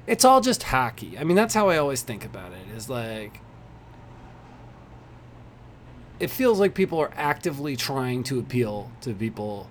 It's 0.06 0.24
all 0.26 0.40
just 0.42 0.62
hacky 0.62 1.20
i 1.20 1.24
mean 1.24 1.36
that's 1.36 1.56
how 1.56 1.70
i 1.70 1.78
always 1.78 2.04
think 2.04 2.26
about 2.26 2.52
it 2.52 2.78
is 2.78 2.90
like 2.90 3.42
it 6.20 6.30
feels 6.30 6.60
like 6.60 6.76
people 6.76 7.00
are 7.00 7.12
actively 7.16 7.76
trying 7.76 8.22
to 8.24 8.38
appeal 8.38 8.92
to 9.02 9.14
people 9.14 9.68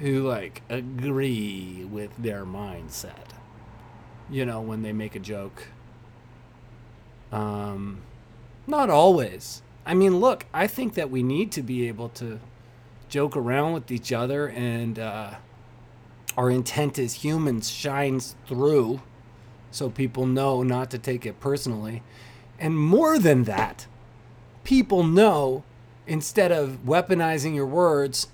who 0.00 0.26
like 0.28 0.62
agree 0.68 1.86
with 1.90 2.10
their 2.16 2.44
mindset 2.44 3.32
you 4.30 4.44
know 4.44 4.60
when 4.60 4.82
they 4.82 4.92
make 4.92 5.14
a 5.14 5.20
joke 5.20 5.68
um 7.30 8.00
not 8.66 8.90
always 8.90 9.62
i 9.84 9.94
mean 9.94 10.20
look 10.20 10.46
i 10.52 10.66
think 10.66 10.94
that 10.94 11.10
we 11.10 11.22
need 11.22 11.52
to 11.52 11.62
be 11.62 11.88
able 11.88 12.08
to 12.08 12.40
joke 13.08 13.36
around 13.36 13.74
with 13.74 13.90
each 13.90 14.10
other 14.12 14.48
and 14.48 14.98
uh, 14.98 15.34
our 16.36 16.50
intent 16.50 16.98
as 16.98 17.14
humans 17.14 17.68
shines 17.68 18.36
through 18.46 19.02
so 19.72 19.88
people 19.90 20.26
know 20.26 20.62
not 20.62 20.90
to 20.90 20.98
take 20.98 21.26
it 21.26 21.40
personally. 21.40 22.02
And 22.58 22.76
more 22.76 23.18
than 23.18 23.44
that, 23.44 23.86
people 24.62 25.02
know 25.02 25.64
instead 26.06 26.52
of 26.52 26.80
weaponizing 26.84 27.54
your 27.54 27.66
words 27.66 28.28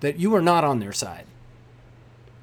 that 0.00 0.18
you 0.18 0.34
are 0.34 0.42
not 0.42 0.64
on 0.64 0.80
their 0.80 0.92
side. 0.92 1.24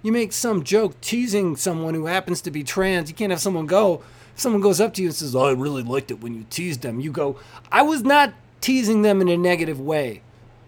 You 0.02 0.12
make 0.12 0.34
some 0.34 0.64
joke 0.64 1.00
teasing 1.02 1.56
someone 1.56 1.94
who 1.94 2.06
happens 2.06 2.42
to 2.42 2.52
be 2.52 2.64
trans, 2.64 3.10
you 3.10 3.16
can't 3.16 3.32
have 3.32 3.42
someone 3.42 3.66
go, 3.66 4.04
if 4.34 4.40
someone 4.40 4.62
goes 4.62 4.80
up 4.80 4.94
to 4.94 5.02
you 5.02 5.08
and 5.08 5.16
says, 5.16 5.36
Oh, 5.36 5.46
I 5.46 5.54
really 5.54 5.82
liked 5.82 6.12
it 6.12 6.22
when 6.22 6.36
you 6.36 6.46
teased 6.50 6.82
them, 6.82 7.00
you 7.00 7.12
go, 7.12 7.40
I 7.72 7.82
was 7.82 8.04
not 8.04 8.34
teasing 8.62 9.02
them 9.02 9.22
in 9.22 9.30
a 9.30 9.38
negative 9.38 9.80
way. 9.80 10.22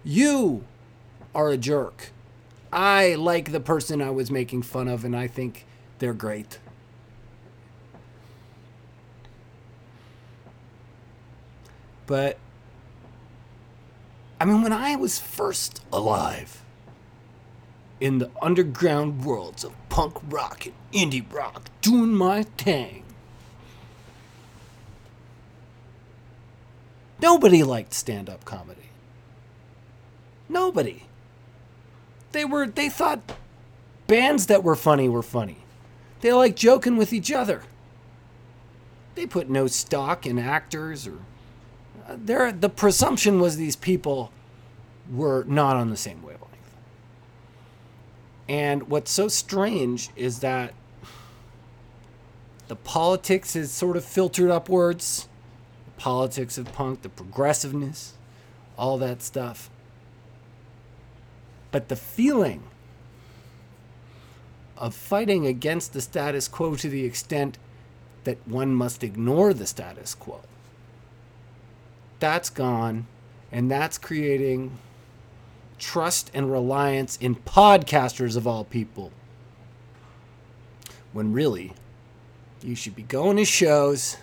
You 0.04 0.64
are 1.36 1.50
a 1.50 1.58
jerk. 1.58 2.12
I 2.72 3.16
like 3.16 3.52
the 3.52 3.60
person 3.60 4.02
I 4.02 4.10
was 4.10 4.32
making 4.32 4.64
fun 4.64 4.88
of, 4.88 5.06
and 5.06 5.16
I 5.16 5.28
think 5.28 5.66
they're 6.00 6.14
great. 6.14 6.60
But, 12.06 12.38
I 14.40 14.46
mean, 14.46 14.64
when 14.64 14.74
I 14.74 14.96
was 14.96 15.20
first 15.20 15.84
alive 15.92 16.64
in 18.00 18.20
the 18.20 18.30
underground 18.42 19.26
worlds 19.26 19.64
of 19.64 19.74
punk 19.90 20.18
rock 20.30 20.66
and 20.66 20.76
indie 20.92 21.26
rock, 21.34 21.70
doing 21.82 22.14
my 22.14 22.44
thing, 22.44 23.04
nobody 27.22 27.64
liked 27.64 27.94
stand 27.94 28.30
up 28.30 28.46
comedy. 28.46 28.90
Nobody. 30.50 31.04
They 32.32 32.46
were 32.46 32.68
they 32.68 32.90
thought 32.90 33.34
bands 34.08 34.48
that 34.48 34.64
were 34.64 34.76
funny 34.76 35.10
were 35.10 35.24
funny. 35.24 35.58
They 36.22 36.32
liked 36.34 36.58
joking 36.58 36.98
with 36.98 37.14
each 37.14 37.32
other. 37.32 37.64
They 39.16 39.26
put 39.26 39.50
no 39.50 39.68
stock 39.68 40.26
in 40.26 40.38
actors 40.38 41.08
or 41.08 41.18
uh, 42.08 42.16
there 42.18 42.52
the 42.52 42.70
presumption 42.70 43.40
was 43.40 43.58
these 43.58 43.76
people 43.76 44.32
were 45.12 45.44
not 45.48 45.76
on 45.76 45.90
the 45.90 45.98
same 45.98 46.22
wavelength. 46.22 46.57
And 48.48 48.90
what's 48.90 49.12
so 49.12 49.28
strange 49.28 50.10
is 50.16 50.40
that 50.40 50.74
the 52.68 52.76
politics 52.76 53.56
is 53.56 53.72
sort 53.72 53.98
of 53.98 54.06
filtered 54.06 54.50
upwards. 54.50 55.28
The 55.86 56.02
politics 56.02 56.58
of 56.58 56.72
punk, 56.74 57.02
the 57.02 57.10
progressiveness, 57.10 58.14
all 58.78 58.98
that 59.00 59.22
stuff. 59.22 59.70
But 61.72 61.90
the 61.90 61.96
feeling 61.96 62.64
of 64.78 64.94
fighting 64.94 65.46
against 65.46 65.94
the 65.94 66.02
status 66.02 66.48
quo 66.48 66.76
to 66.76 66.90
the 66.90 67.04
extent 67.04 67.58
that 68.24 68.38
one 68.46 68.76
must 68.76 69.04
ignore 69.04 69.54
the 69.54 69.66
status 69.66 70.14
quo, 70.14 70.42
that's 72.20 72.50
gone. 72.50 73.08
And 73.52 73.72
that's 73.72 73.98
creating 73.98 74.78
trust 75.80 76.32
and 76.34 76.52
reliance 76.52 77.18
in 77.18 77.36
podcasters 77.36 78.36
of 78.36 78.48
all 78.48 78.64
people. 78.64 79.12
When 81.14 81.34
really, 81.34 81.74
you 82.62 82.76
should 82.76 82.96
be 82.96 83.04
going 83.04 83.38
to 83.38 83.46
shows, 83.46 84.18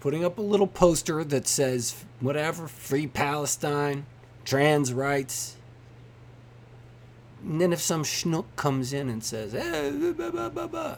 putting 0.00 0.24
up 0.24 0.38
a 0.38 0.42
little 0.42 0.66
poster 0.66 1.22
that 1.24 1.46
says 1.46 2.04
whatever, 2.20 2.68
free 2.68 3.06
Palestine, 3.06 4.06
trans 4.44 4.92
rights, 4.92 5.56
and 7.42 7.60
then 7.60 7.72
if 7.72 7.80
some 7.80 8.02
schnook 8.02 8.44
comes 8.56 8.92
in 8.92 9.08
and 9.08 9.24
says, 9.24 9.54
eh, 9.54 9.90
blah, 10.12 10.30
blah, 10.30 10.48
blah, 10.48 10.66
blah, 10.66 10.96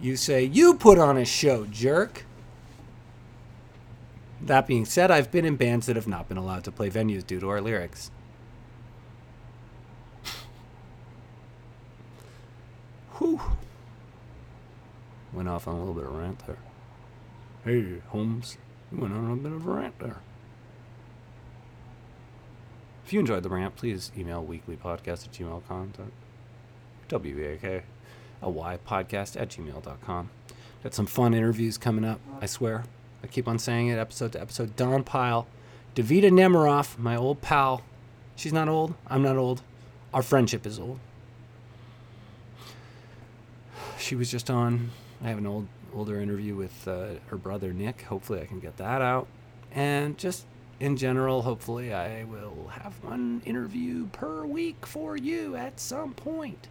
you 0.00 0.16
say, 0.16 0.44
You 0.44 0.74
put 0.74 0.98
on 0.98 1.16
a 1.16 1.24
show, 1.24 1.66
jerk. 1.66 2.24
That 4.42 4.66
being 4.66 4.86
said, 4.86 5.10
I've 5.10 5.30
been 5.30 5.44
in 5.44 5.56
bands 5.56 5.86
that 5.86 5.96
have 5.96 6.08
not 6.08 6.28
been 6.28 6.38
allowed 6.38 6.64
to 6.64 6.72
play 6.72 6.88
venues 6.88 7.26
due 7.26 7.40
to 7.40 7.48
our 7.48 7.60
lyrics. 7.60 8.10
Whew. 13.20 13.38
Went 15.34 15.48
off 15.48 15.68
on 15.68 15.74
a 15.74 15.78
little 15.78 15.92
bit 15.92 16.04
of 16.04 16.14
rant 16.14 16.46
there. 16.46 16.56
Hey, 17.64 18.00
Holmes, 18.08 18.56
you 18.90 18.98
went 18.98 19.12
on 19.12 19.30
a 19.30 19.36
bit 19.36 19.52
of 19.52 19.66
a 19.66 19.70
rant 19.70 19.98
there. 19.98 20.16
If 23.04 23.12
you 23.12 23.20
enjoyed 23.20 23.42
the 23.42 23.50
rant, 23.50 23.76
please 23.76 24.10
email 24.16 24.42
weeklypodcast 24.42 25.26
at 25.26 25.32
a 28.42 28.48
Y 28.48 28.78
podcast 28.86 29.38
at 29.38 29.50
gmail.com. 29.50 30.30
Got 30.82 30.94
some 30.94 31.06
fun 31.06 31.34
interviews 31.34 31.76
coming 31.76 32.06
up, 32.06 32.20
I 32.40 32.46
swear. 32.46 32.84
I 33.22 33.26
keep 33.26 33.46
on 33.46 33.58
saying 33.58 33.88
it 33.88 33.98
episode 33.98 34.32
to 34.32 34.40
episode. 34.40 34.76
Don 34.76 35.04
Pyle, 35.04 35.46
Davida 35.94 36.30
Nemiroff, 36.30 36.96
my 36.98 37.16
old 37.16 37.42
pal. 37.42 37.82
She's 38.34 38.54
not 38.54 38.68
old. 38.68 38.94
I'm 39.06 39.22
not 39.22 39.36
old. 39.36 39.60
Our 40.14 40.22
friendship 40.22 40.64
is 40.64 40.78
old. 40.78 40.98
She 44.10 44.16
was 44.16 44.28
just 44.28 44.50
on. 44.50 44.90
I 45.22 45.28
have 45.28 45.38
an 45.38 45.46
old 45.46 45.68
older 45.94 46.20
interview 46.20 46.56
with 46.56 46.88
uh, 46.88 47.10
her 47.28 47.36
brother 47.36 47.72
Nick. 47.72 48.02
Hopefully, 48.02 48.40
I 48.40 48.44
can 48.44 48.58
get 48.58 48.76
that 48.78 49.00
out. 49.00 49.28
And 49.70 50.18
just 50.18 50.46
in 50.80 50.96
general, 50.96 51.42
hopefully, 51.42 51.94
I 51.94 52.24
will 52.24 52.72
have 52.72 52.94
one 53.04 53.40
interview 53.44 54.08
per 54.08 54.44
week 54.44 54.84
for 54.84 55.16
you 55.16 55.54
at 55.54 55.78
some 55.78 56.12
point. 56.14 56.66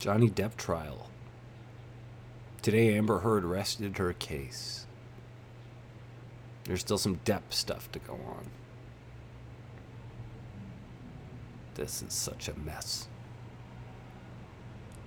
Johnny 0.00 0.28
Depp 0.28 0.56
trial. 0.56 1.08
Today, 2.62 2.96
Amber 2.98 3.20
Heard 3.20 3.44
rested 3.44 3.98
her 3.98 4.12
case. 4.12 4.88
There's 6.64 6.80
still 6.80 6.98
some 6.98 7.20
Depp 7.24 7.42
stuff 7.50 7.92
to 7.92 8.00
go 8.00 8.14
on. 8.14 8.50
This 11.74 12.02
is 12.02 12.12
such 12.12 12.48
a 12.48 12.58
mess. 12.58 13.08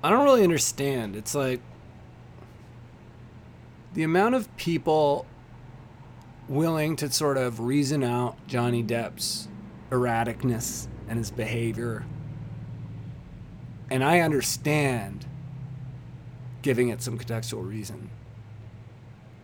I 0.03 0.09
don't 0.09 0.23
really 0.23 0.43
understand. 0.43 1.15
It's 1.15 1.33
like 1.33 1.61
the 3.93 4.03
amount 4.03 4.35
of 4.35 4.55
people 4.57 5.25
willing 6.47 6.95
to 6.97 7.11
sort 7.11 7.37
of 7.37 7.59
reason 7.59 8.03
out 8.03 8.35
Johnny 8.47 8.83
Depp's 8.83 9.47
erraticness 9.89 10.87
and 11.07 11.17
his 11.17 11.31
behavior. 11.31 12.05
And 13.89 14.03
I 14.03 14.19
understand 14.19 15.25
giving 16.61 16.89
it 16.89 17.01
some 17.01 17.17
contextual 17.17 17.67
reason. 17.67 18.09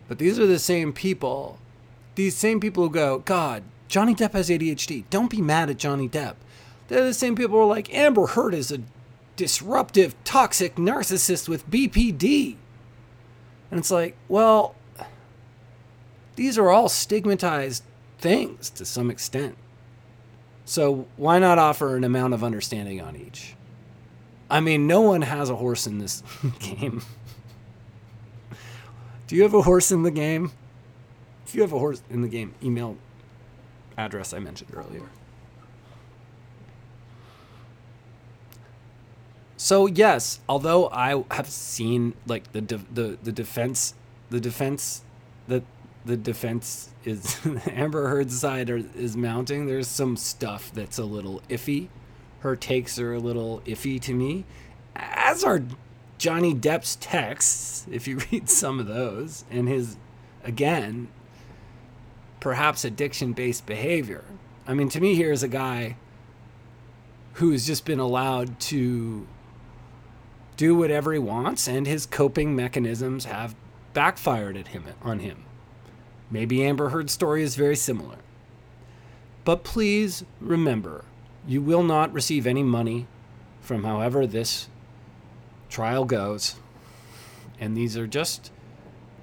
But 0.08 0.20
these 0.20 0.38
are 0.40 0.48
the 0.48 0.60
same 0.60 0.92
people, 0.92 1.60
these 2.16 2.36
same 2.36 2.60
people 2.60 2.84
who 2.84 2.90
go, 2.90 3.20
God, 3.20 3.64
Johnny 3.88 4.16
Depp 4.16 4.34
has 4.34 4.50
ADHD. 4.50 5.06
Don't 5.10 5.30
be 5.30 5.42
mad 5.42 5.70
at 5.70 5.78
Johnny 5.78 6.10
Depp. 6.10 6.36
The 6.92 7.14
same 7.14 7.38
people 7.38 7.58
are 7.58 7.66
like, 7.66 7.94
Amber 7.94 8.28
Heard 8.28 8.54
is 8.54 8.70
a 8.70 8.82
disruptive, 9.38 10.14
toxic 10.26 10.76
narcissist 10.76 11.48
with 11.48 11.70
BPD. 11.72 12.58
And 13.72 13.80
it's 13.80 13.90
like, 13.90 14.18
well, 14.28 14.76
these 16.36 16.58
are 16.58 16.70
all 16.70 16.90
stigmatized 16.90 17.84
things 18.18 18.70
to 18.72 18.84
some 18.84 19.10
extent. 19.10 19.56
So 20.66 21.08
why 21.16 21.40
not 21.40 21.58
offer 21.58 21.96
an 21.96 22.04
amount 22.04 22.34
of 22.34 22.44
understanding 22.44 23.00
on 23.00 23.16
each? 23.16 23.56
I 24.50 24.60
mean, 24.60 24.86
no 24.86 25.00
one 25.00 25.22
has 25.22 25.50
a 25.50 25.56
horse 25.56 25.88
in 25.88 26.00
this 26.00 26.22
game. 26.60 27.04
Do 29.28 29.38
you 29.38 29.44
have 29.44 29.54
a 29.54 29.62
horse 29.62 29.94
in 29.94 30.04
the 30.04 30.12
game? 30.12 30.52
If 31.48 31.56
you 31.56 31.62
have 31.62 31.72
a 31.72 31.80
horse 31.80 32.04
in 32.10 32.22
the 32.22 32.28
game, 32.28 32.54
email 32.62 32.98
address 33.98 34.34
I 34.34 34.40
mentioned 34.40 34.72
earlier. 34.76 35.08
So 39.64 39.86
yes, 39.86 40.40
although 40.50 40.90
I 40.90 41.24
have 41.30 41.48
seen 41.48 42.16
like 42.26 42.52
the 42.52 42.62
de- 42.62 42.82
the 42.92 43.20
the 43.22 43.32
defense, 43.32 43.94
the 44.32 44.40
defense, 44.40 45.04
the 45.48 45.62
the 46.04 46.18
defense 46.18 46.90
is 47.06 47.40
Amber 47.68 48.08
Heard's 48.08 48.40
side 48.40 48.72
are, 48.72 48.82
is 48.96 49.16
mounting. 49.16 49.68
There's 49.68 49.88
some 49.88 50.18
stuff 50.18 50.72
that's 50.74 50.98
a 50.98 51.06
little 51.06 51.44
iffy. 51.48 51.90
Her 52.40 52.56
takes 52.56 52.98
are 52.98 53.14
a 53.14 53.20
little 53.20 53.62
iffy 53.68 54.02
to 54.02 54.16
me, 54.16 54.46
as 54.96 55.44
are 55.44 55.62
Johnny 56.18 56.56
Depp's 56.56 56.96
texts. 56.96 57.86
If 57.92 58.08
you 58.08 58.18
read 58.32 58.50
some 58.50 58.80
of 58.80 58.88
those, 58.88 59.46
and 59.52 59.68
his 59.68 59.96
again, 60.44 61.08
perhaps 62.40 62.84
addiction-based 62.84 63.68
behavior. 63.68 64.24
I 64.66 64.74
mean, 64.74 64.90
to 64.90 65.00
me, 65.00 65.14
here's 65.14 65.44
a 65.44 65.48
guy 65.48 65.98
who 67.34 67.52
has 67.52 67.68
just 67.68 67.86
been 67.86 68.00
allowed 68.00 68.60
to 68.62 69.28
do 70.62 70.76
whatever 70.76 71.12
he 71.12 71.18
wants, 71.18 71.68
and 71.68 71.88
his 71.88 72.06
coping 72.06 72.56
mechanisms 72.56 73.26
have 73.26 73.56
backfired 73.94 74.56
at 74.56 74.68
him 74.68 74.86
on 75.02 75.18
him. 75.18 75.44
Maybe 76.30 76.64
Amber 76.64 76.90
Heard's 76.90 77.12
story 77.12 77.42
is 77.42 77.56
very 77.56 77.76
similar. 77.76 78.18
But 79.44 79.64
please 79.64 80.24
remember, 80.40 81.04
you 81.48 81.64
will 81.64 81.82
not 81.82 82.14
receive 82.14 82.46
any 82.46 82.62
money 82.62 83.08
from 83.60 83.86
however 83.86 84.28
this 84.28 84.70
trial 85.68 86.06
goes. 86.06 86.58
And 87.60 87.76
these 87.76 87.98
are 87.98 88.06
just 88.06 88.52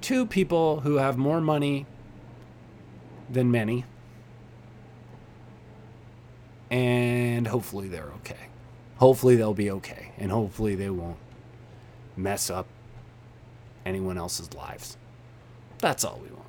two 0.00 0.26
people 0.26 0.80
who 0.80 0.96
have 0.96 1.16
more 1.16 1.40
money 1.40 1.86
than 3.30 3.48
many. 3.48 3.84
And 6.68 7.46
hopefully 7.46 7.86
they're 7.86 8.10
okay. 8.16 8.48
Hopefully 8.96 9.36
they'll 9.36 9.54
be 9.54 9.70
okay. 9.70 10.10
And 10.18 10.32
hopefully 10.32 10.74
they 10.74 10.90
won't 10.90 11.16
mess 12.18 12.50
up 12.50 12.66
anyone 13.86 14.18
else's 14.18 14.52
lives. 14.54 14.96
That's 15.78 16.04
all 16.04 16.20
we 16.22 16.28
want. 16.30 16.44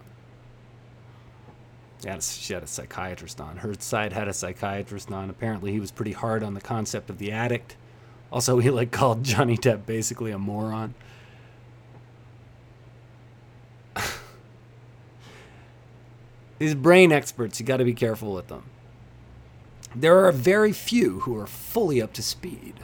She 2.01 2.07
had, 2.09 2.19
a, 2.19 2.21
she 2.21 2.53
had 2.53 2.63
a 2.63 2.67
psychiatrist 2.67 3.41
on. 3.41 3.57
Her 3.57 3.73
side 3.77 4.13
had 4.13 4.27
a 4.27 4.33
psychiatrist 4.33 5.11
on. 5.11 5.29
Apparently, 5.29 5.71
he 5.71 5.79
was 5.79 5.91
pretty 5.91 6.13
hard 6.13 6.43
on 6.43 6.53
the 6.53 6.61
concept 6.61 7.09
of 7.09 7.17
the 7.17 7.31
addict. 7.31 7.75
Also, 8.31 8.59
he 8.59 8.69
like 8.69 8.91
called 8.91 9.23
Johnny 9.23 9.57
Depp 9.57 9.85
basically 9.85 10.31
a 10.31 10.37
moron. 10.37 10.93
These 16.59 16.75
brain 16.75 17.11
experts, 17.11 17.59
you 17.59 17.65
got 17.65 17.77
to 17.77 17.85
be 17.85 17.93
careful 17.93 18.33
with 18.33 18.47
them. 18.47 18.63
There 19.95 20.25
are 20.25 20.31
very 20.31 20.71
few 20.71 21.21
who 21.21 21.35
are 21.37 21.47
fully 21.47 22.01
up 22.01 22.13
to 22.13 22.21
speed 22.21 22.75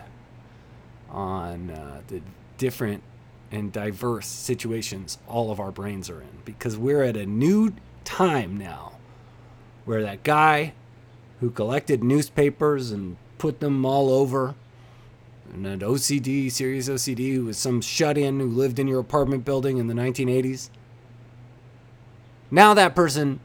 on 1.09 1.69
uh, 1.69 2.01
the 2.07 2.21
different 2.57 3.03
and 3.51 3.71
diverse 3.71 4.27
situations 4.27 5.17
all 5.27 5.51
of 5.51 5.59
our 5.59 5.71
brains 5.71 6.09
are 6.09 6.21
in 6.21 6.27
because 6.43 6.77
we're 6.77 7.03
at 7.03 7.15
a 7.15 7.25
new 7.25 7.73
time 8.03 8.57
now 8.57 8.93
where 9.85 10.01
that 10.01 10.23
guy 10.23 10.73
who 11.39 11.49
collected 11.49 12.03
newspapers 12.03 12.91
and 12.91 13.17
put 13.37 13.59
them 13.59 13.85
all 13.85 14.09
over 14.09 14.55
and 15.53 15.65
an 15.67 15.79
OCD, 15.79 16.51
serious 16.51 16.89
OCD, 16.89 17.35
who 17.35 17.45
was 17.45 17.57
some 17.57 17.81
shut 17.81 18.17
in 18.17 18.39
who 18.39 18.47
lived 18.47 18.79
in 18.79 18.87
your 18.87 18.99
apartment 18.99 19.45
building 19.45 19.77
in 19.77 19.87
the 19.87 19.93
1980s. 19.93 20.69
Now 22.51 22.73
that 22.73 22.95
person 22.95 23.39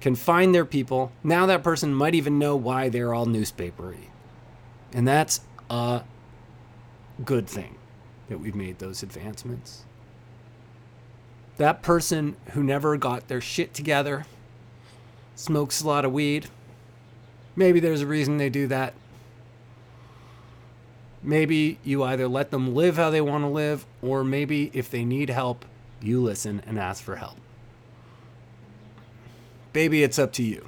can 0.00 0.14
find 0.14 0.54
their 0.54 0.64
people. 0.64 1.12
Now 1.22 1.46
that 1.46 1.62
person 1.62 1.94
might 1.94 2.14
even 2.14 2.38
know 2.38 2.56
why 2.56 2.88
they're 2.88 3.14
all 3.14 3.26
newspapery. 3.26 4.10
And 4.92 5.06
that's 5.06 5.40
a 5.68 6.02
good 7.24 7.46
thing 7.46 7.76
that 8.28 8.38
we've 8.38 8.54
made 8.54 8.78
those 8.78 9.02
advancements. 9.02 9.84
That 11.56 11.82
person 11.82 12.36
who 12.52 12.62
never 12.62 12.96
got 12.96 13.28
their 13.28 13.40
shit 13.40 13.74
together 13.74 14.24
smokes 15.34 15.82
a 15.82 15.86
lot 15.86 16.04
of 16.04 16.12
weed. 16.12 16.46
Maybe 17.56 17.80
there's 17.80 18.00
a 18.00 18.06
reason 18.06 18.38
they 18.38 18.48
do 18.48 18.66
that. 18.68 18.94
Maybe 21.22 21.78
you 21.84 22.02
either 22.02 22.28
let 22.28 22.50
them 22.50 22.74
live 22.74 22.96
how 22.96 23.10
they 23.10 23.20
want 23.20 23.44
to 23.44 23.48
live, 23.48 23.84
or 24.00 24.24
maybe 24.24 24.70
if 24.72 24.90
they 24.90 25.04
need 25.04 25.28
help, 25.28 25.66
you 26.00 26.22
listen 26.22 26.62
and 26.66 26.78
ask 26.78 27.02
for 27.02 27.16
help. 27.16 27.36
Baby, 29.72 30.02
it's 30.02 30.18
up 30.18 30.32
to 30.34 30.42
you. 30.42 30.66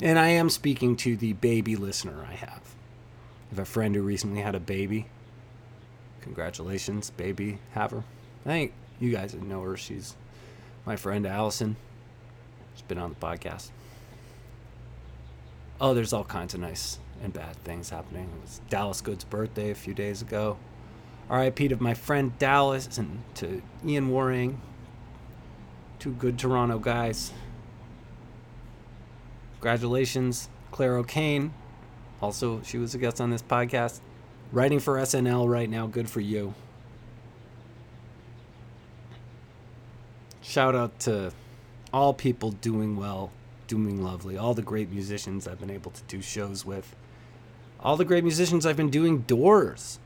And 0.00 0.18
I 0.18 0.28
am 0.28 0.50
speaking 0.50 0.96
to 0.96 1.16
the 1.16 1.34
baby 1.34 1.76
listener 1.76 2.26
I 2.28 2.34
have. 2.34 2.74
I 3.46 3.50
have 3.50 3.58
a 3.60 3.64
friend 3.64 3.94
who 3.94 4.02
recently 4.02 4.40
had 4.40 4.56
a 4.56 4.60
baby. 4.60 5.06
Congratulations, 6.22 7.10
baby 7.10 7.58
Have 7.72 7.90
her. 7.90 8.04
I 8.44 8.48
think 8.48 8.72
you 9.00 9.10
guys 9.12 9.34
know 9.34 9.62
her. 9.62 9.76
She's 9.76 10.16
my 10.86 10.96
friend 10.96 11.26
Allison. 11.26 11.76
She's 12.74 12.82
been 12.82 12.98
on 12.98 13.10
the 13.10 13.16
podcast. 13.16 13.70
Oh, 15.80 15.94
there's 15.94 16.12
all 16.12 16.24
kinds 16.24 16.54
of 16.54 16.60
nice 16.60 16.98
and 17.22 17.32
bad 17.32 17.56
things 17.64 17.90
happening. 17.90 18.30
It 18.36 18.40
was 18.40 18.60
Dallas 18.70 19.00
Good's 19.00 19.24
birthday 19.24 19.70
a 19.70 19.74
few 19.74 19.94
days 19.94 20.22
ago. 20.22 20.56
RIP 21.28 21.56
to 21.56 21.76
my 21.82 21.94
friend 21.94 22.36
Dallas 22.38 22.98
and 22.98 23.22
to 23.34 23.62
Ian 23.84 24.10
Waring. 24.12 24.60
Two 25.98 26.12
good 26.12 26.38
Toronto 26.38 26.78
guys. 26.78 27.32
Congratulations, 29.54 30.48
Clare 30.70 30.96
O'Kane. 30.96 31.52
Also, 32.20 32.62
she 32.62 32.78
was 32.78 32.94
a 32.94 32.98
guest 32.98 33.20
on 33.20 33.30
this 33.30 33.42
podcast. 33.42 34.00
Writing 34.52 34.80
for 34.80 34.98
SNL 34.98 35.48
right 35.48 35.70
now. 35.70 35.86
Good 35.86 36.10
for 36.10 36.20
you. 36.20 36.54
Shout 40.42 40.74
out 40.74 41.00
to 41.00 41.32
all 41.90 42.12
people 42.12 42.50
doing 42.50 42.96
well, 42.96 43.30
doing 43.66 44.04
lovely. 44.04 44.36
All 44.36 44.52
the 44.52 44.60
great 44.60 44.90
musicians 44.90 45.48
I've 45.48 45.58
been 45.58 45.70
able 45.70 45.90
to 45.92 46.02
do 46.02 46.20
shows 46.20 46.66
with. 46.66 46.94
All 47.80 47.96
the 47.96 48.04
great 48.04 48.24
musicians 48.24 48.66
I've 48.66 48.76
been 48.76 48.90
doing 48.90 49.20
doors 49.20 49.98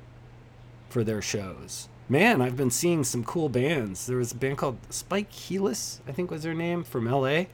for 0.88 1.02
their 1.02 1.20
shows. 1.20 1.88
Man, 2.08 2.40
I've 2.40 2.56
been 2.56 2.70
seeing 2.70 3.02
some 3.02 3.24
cool 3.24 3.48
bands. 3.48 4.06
There 4.06 4.18
was 4.18 4.30
a 4.30 4.36
band 4.36 4.58
called 4.58 4.78
Spike 4.90 5.32
Helix, 5.32 6.00
I 6.06 6.12
think 6.12 6.30
was 6.30 6.44
their 6.44 6.54
name, 6.54 6.84
from 6.84 7.10
LA. 7.10 7.46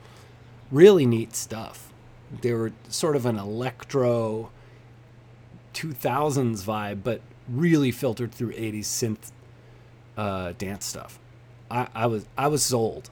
Really 0.71 1.07
neat 1.07 1.35
stuff. 1.35 1.91
They 2.43 2.53
were 2.53 2.73
sort 2.89 3.17
of 3.17 3.25
an 3.25 3.39
electro 3.39 4.51
2000s 5.75 6.65
vibe, 6.65 7.03
but 7.03 7.21
really 7.49 7.91
filtered 7.91 8.33
through 8.33 8.53
80s 8.53 8.85
synth 8.85 9.33
uh, 10.17 10.53
dance 10.59 10.85
stuff. 10.85 11.19
I, 11.71 11.89
I 11.95 12.07
was 12.07 12.27
I 12.37 12.49
was 12.49 12.65
sold. 12.65 13.11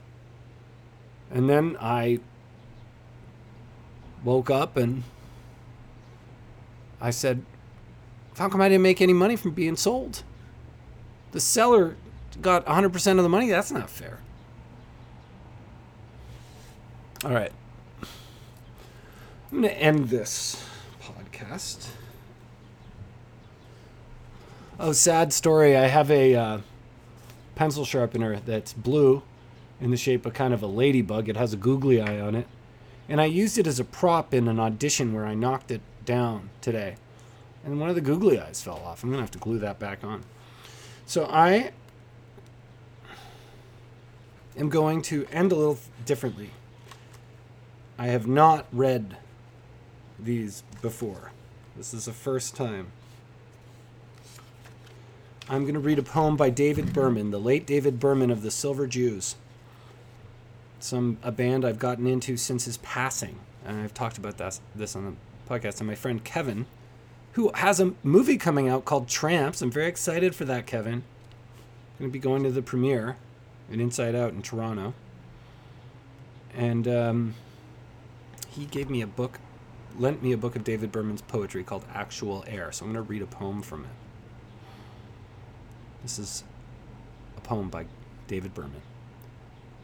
And 1.31 1.49
then 1.49 1.77
I 1.81 2.18
woke 4.25 4.51
up 4.51 4.77
and 4.77 5.05
I 7.01 7.11
said, 7.11 7.44
How 8.37 8.49
come 8.49 8.61
I 8.61 8.68
didn't 8.68 8.83
make 8.83 9.01
any 9.01 9.12
money 9.12 9.37
from 9.37 9.53
being 9.53 9.77
sold? 9.77 10.23
The 11.33 11.40
seller 11.40 11.96
got 12.42 12.66
100% 12.66 13.16
of 13.16 13.23
the 13.23 13.29
money? 13.29 13.49
That's 13.51 13.70
not 13.70 13.88
fair. 13.88 14.18
All 17.25 17.31
right. 17.31 17.53
I'm 19.53 19.61
going 19.61 19.75
to 19.75 19.79
end 19.79 20.09
this 20.09 20.64
podcast. 21.03 21.88
Oh, 24.83 24.93
sad 24.93 25.35
story. 25.35 25.77
I 25.77 25.88
have 25.88 26.11
a 26.11 26.35
uh, 26.35 26.59
pencil 27.55 27.85
sharpener 27.85 28.40
that's 28.40 28.73
blue 28.73 29.23
in 29.79 29.90
the 29.90 29.97
shape 29.99 30.25
of 30.25 30.33
kind 30.33 30.55
of 30.55 30.62
a 30.62 30.66
ladybug. 30.66 31.29
It 31.29 31.37
has 31.37 31.53
a 31.53 31.59
googly 31.59 32.01
eye 32.01 32.19
on 32.19 32.35
it. 32.35 32.47
And 33.07 33.21
I 33.21 33.27
used 33.27 33.59
it 33.59 33.66
as 33.66 33.79
a 33.79 33.85
prop 33.85 34.33
in 34.33 34.49
an 34.49 34.59
audition 34.59 35.12
where 35.12 35.27
I 35.27 35.35
knocked 35.35 35.71
it 35.71 35.83
down 36.07 36.49
today. 36.62 36.95
And 37.62 37.79
one 37.79 37.90
of 37.90 37.95
the 37.95 38.01
googly 38.01 38.40
eyes 38.40 38.62
fell 38.62 38.79
off. 38.79 39.03
I'm 39.03 39.11
going 39.11 39.19
to 39.19 39.23
have 39.23 39.31
to 39.33 39.38
glue 39.38 39.59
that 39.59 39.79
back 39.79 40.03
on. 40.03 40.23
So 41.05 41.27
I 41.27 41.73
am 44.57 44.71
going 44.71 45.03
to 45.03 45.27
end 45.31 45.53
a 45.53 45.57
little 45.57 45.79
differently. 46.07 46.53
I 47.99 48.07
have 48.07 48.27
not 48.27 48.64
read 48.73 49.19
these 50.19 50.62
before. 50.81 51.33
This 51.77 51.93
is 51.93 52.07
the 52.07 52.14
first 52.14 52.57
time. 52.57 52.93
I'm 55.51 55.63
going 55.63 55.75
to 55.75 55.81
read 55.81 55.99
a 55.99 56.05
poem 56.05 56.37
by 56.37 56.49
David 56.49 56.93
Berman, 56.93 57.33
the 57.33 57.41
late 57.41 57.67
David 57.67 57.99
Berman 57.99 58.31
of 58.31 58.43
the 58.43 58.53
Silver 58.53 58.87
Jews. 58.87 59.35
Some 60.79 61.19
a 61.25 61.33
band 61.33 61.65
I've 61.65 61.81
gotten 61.81 62.07
into 62.07 62.37
since 62.37 62.67
his 62.67 62.77
passing, 62.77 63.41
and 63.67 63.81
I've 63.81 63.93
talked 63.93 64.17
about 64.17 64.39
this 64.39 64.61
this 64.77 64.95
on 64.95 65.05
the 65.05 65.53
podcast. 65.53 65.81
And 65.81 65.89
my 65.89 65.97
friend 65.97 66.23
Kevin, 66.23 66.67
who 67.33 67.51
has 67.57 67.81
a 67.81 67.95
movie 68.05 68.39
coming 68.39 68.69
out 68.69 68.85
called 68.85 69.09
Tramps. 69.09 69.61
I'm 69.61 69.73
very 69.73 69.89
excited 69.89 70.37
for 70.37 70.45
that, 70.45 70.69
Kevin. 70.69 70.95
I'm 70.95 71.99
going 71.99 72.11
to 72.11 72.13
be 72.13 72.21
going 72.21 72.45
to 72.45 72.53
the 72.53 72.63
premiere 72.63 73.17
in 73.69 73.81
Inside 73.81 74.15
Out 74.15 74.33
in 74.33 74.43
Toronto. 74.43 74.95
And 76.57 76.87
um, 76.87 77.35
he 78.49 78.67
gave 78.67 78.89
me 78.89 79.03
a 79.03 79.07
book, 79.09 79.41
lent 79.99 80.23
me 80.23 80.31
a 80.31 80.37
book 80.37 80.55
of 80.55 80.63
David 80.63 80.93
Berman's 80.93 81.23
poetry 81.23 81.65
called 81.65 81.85
Actual 81.93 82.45
Air. 82.47 82.71
So 82.71 82.85
I'm 82.85 82.93
going 82.93 83.05
to 83.05 83.11
read 83.11 83.23
a 83.23 83.27
poem 83.27 83.63
from 83.63 83.85
it. 83.85 83.91
This 86.03 86.19
is 86.19 86.45
a 87.37 87.41
poem 87.43 87.69
by 87.69 87.85
David 88.27 88.55
Berman. 88.55 88.81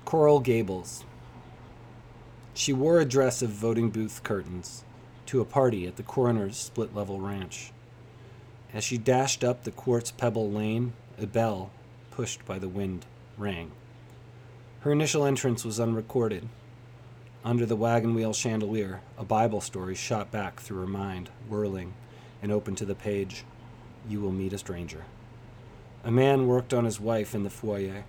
Coral 0.07 0.41
Gables. 0.41 1.05
She 2.55 2.73
wore 2.73 3.01
a 3.01 3.05
dress 3.05 3.43
of 3.43 3.51
voting 3.51 3.91
booth 3.91 4.23
curtains 4.23 4.83
to 5.27 5.43
a 5.43 5.45
party 5.45 5.87
at 5.87 5.97
the 5.97 6.03
coroner's 6.03 6.57
split 6.57 6.95
level 6.95 7.21
ranch. 7.21 7.71
As 8.73 8.83
she 8.83 8.97
dashed 8.97 9.45
up 9.45 9.65
the 9.65 9.71
quartz 9.71 10.11
pebble 10.11 10.51
lane, 10.51 10.95
a 11.21 11.27
bell, 11.27 11.71
pushed 12.11 12.47
by 12.47 12.59
the 12.59 12.69
wind, 12.69 13.05
rang. 13.37 13.73
Her 14.81 14.93
initial 14.93 15.27
entrance 15.27 15.67
was 15.67 15.79
unrecorded. 15.79 16.49
Under 17.45 17.67
the 17.67 17.77
wagon 17.77 18.15
wheel 18.15 18.33
chandelier, 18.33 19.03
a 19.19 19.25
Bible 19.25 19.61
story 19.61 19.95
shot 19.95 20.31
back 20.31 20.61
through 20.61 20.81
her 20.81 20.87
mind, 20.87 21.29
whirling, 21.49 21.93
and 22.41 22.51
opened 22.51 22.79
to 22.79 22.87
the 22.87 22.95
page 22.95 23.45
You 24.09 24.21
will 24.21 24.33
meet 24.33 24.55
a 24.55 24.59
stranger. 24.59 25.05
A 26.07 26.11
man 26.13 26.47
worked 26.47 26.73
on 26.73 26.85
his 26.85 27.01
wife 27.01 27.35
in 27.35 27.43
the 27.43 27.51
foyer. 27.51 28.05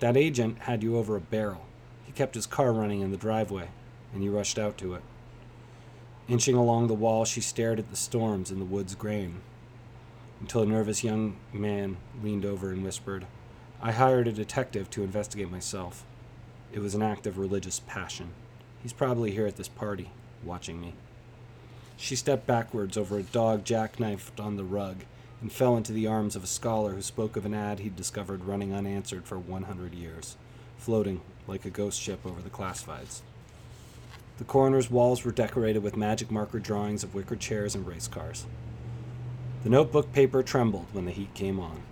That 0.00 0.18
agent 0.18 0.58
had 0.58 0.82
you 0.82 0.98
over 0.98 1.16
a 1.16 1.20
barrel. 1.20 1.64
He 2.04 2.12
kept 2.12 2.34
his 2.34 2.44
car 2.44 2.74
running 2.74 3.00
in 3.00 3.10
the 3.10 3.16
driveway 3.16 3.68
and 4.12 4.22
you 4.22 4.36
rushed 4.36 4.58
out 4.58 4.76
to 4.78 4.92
it. 4.92 5.02
Inching 6.28 6.56
along 6.56 6.88
the 6.88 6.94
wall, 6.94 7.24
she 7.24 7.40
stared 7.40 7.78
at 7.78 7.88
the 7.88 7.96
storms 7.96 8.50
in 8.50 8.58
the 8.58 8.66
wood's 8.66 8.94
grain 8.94 9.40
until 10.42 10.60
a 10.60 10.66
nervous 10.66 11.02
young 11.02 11.36
man 11.54 11.96
leaned 12.22 12.44
over 12.44 12.70
and 12.70 12.84
whispered, 12.84 13.26
I 13.80 13.92
hired 13.92 14.28
a 14.28 14.32
detective 14.32 14.90
to 14.90 15.04
investigate 15.04 15.50
myself. 15.50 16.04
It 16.70 16.80
was 16.80 16.94
an 16.94 17.00
act 17.00 17.26
of 17.26 17.38
religious 17.38 17.80
passion. 17.80 18.28
He's 18.82 18.92
probably 18.92 19.30
here 19.30 19.46
at 19.46 19.56
this 19.56 19.68
party, 19.68 20.10
watching 20.44 20.82
me. 20.82 20.92
She 21.96 22.14
stepped 22.14 22.46
backwards 22.46 22.98
over 22.98 23.18
a 23.18 23.22
dog 23.22 23.64
jackknifed 23.64 24.38
on 24.38 24.56
the 24.56 24.64
rug 24.64 25.04
and 25.44 25.52
fell 25.52 25.76
into 25.76 25.92
the 25.92 26.06
arms 26.06 26.36
of 26.36 26.42
a 26.42 26.46
scholar 26.46 26.92
who 26.92 27.02
spoke 27.02 27.36
of 27.36 27.44
an 27.44 27.52
ad 27.52 27.80
he'd 27.80 27.94
discovered 27.94 28.46
running 28.46 28.72
unanswered 28.72 29.26
for 29.26 29.38
100 29.38 29.92
years, 29.92 30.38
floating 30.78 31.20
like 31.46 31.66
a 31.66 31.70
ghost 31.70 32.00
ship 32.00 32.20
over 32.24 32.40
the 32.40 32.48
classifieds. 32.48 33.20
The 34.38 34.44
coroner's 34.44 34.90
walls 34.90 35.22
were 35.22 35.32
decorated 35.32 35.82
with 35.82 35.98
magic 35.98 36.30
marker 36.30 36.58
drawings 36.58 37.04
of 37.04 37.14
wicker 37.14 37.36
chairs 37.36 37.74
and 37.74 37.86
race 37.86 38.08
cars. 38.08 38.46
The 39.64 39.68
notebook 39.68 40.14
paper 40.14 40.42
trembled 40.42 40.86
when 40.94 41.04
the 41.04 41.12
heat 41.12 41.34
came 41.34 41.60
on. 41.60 41.82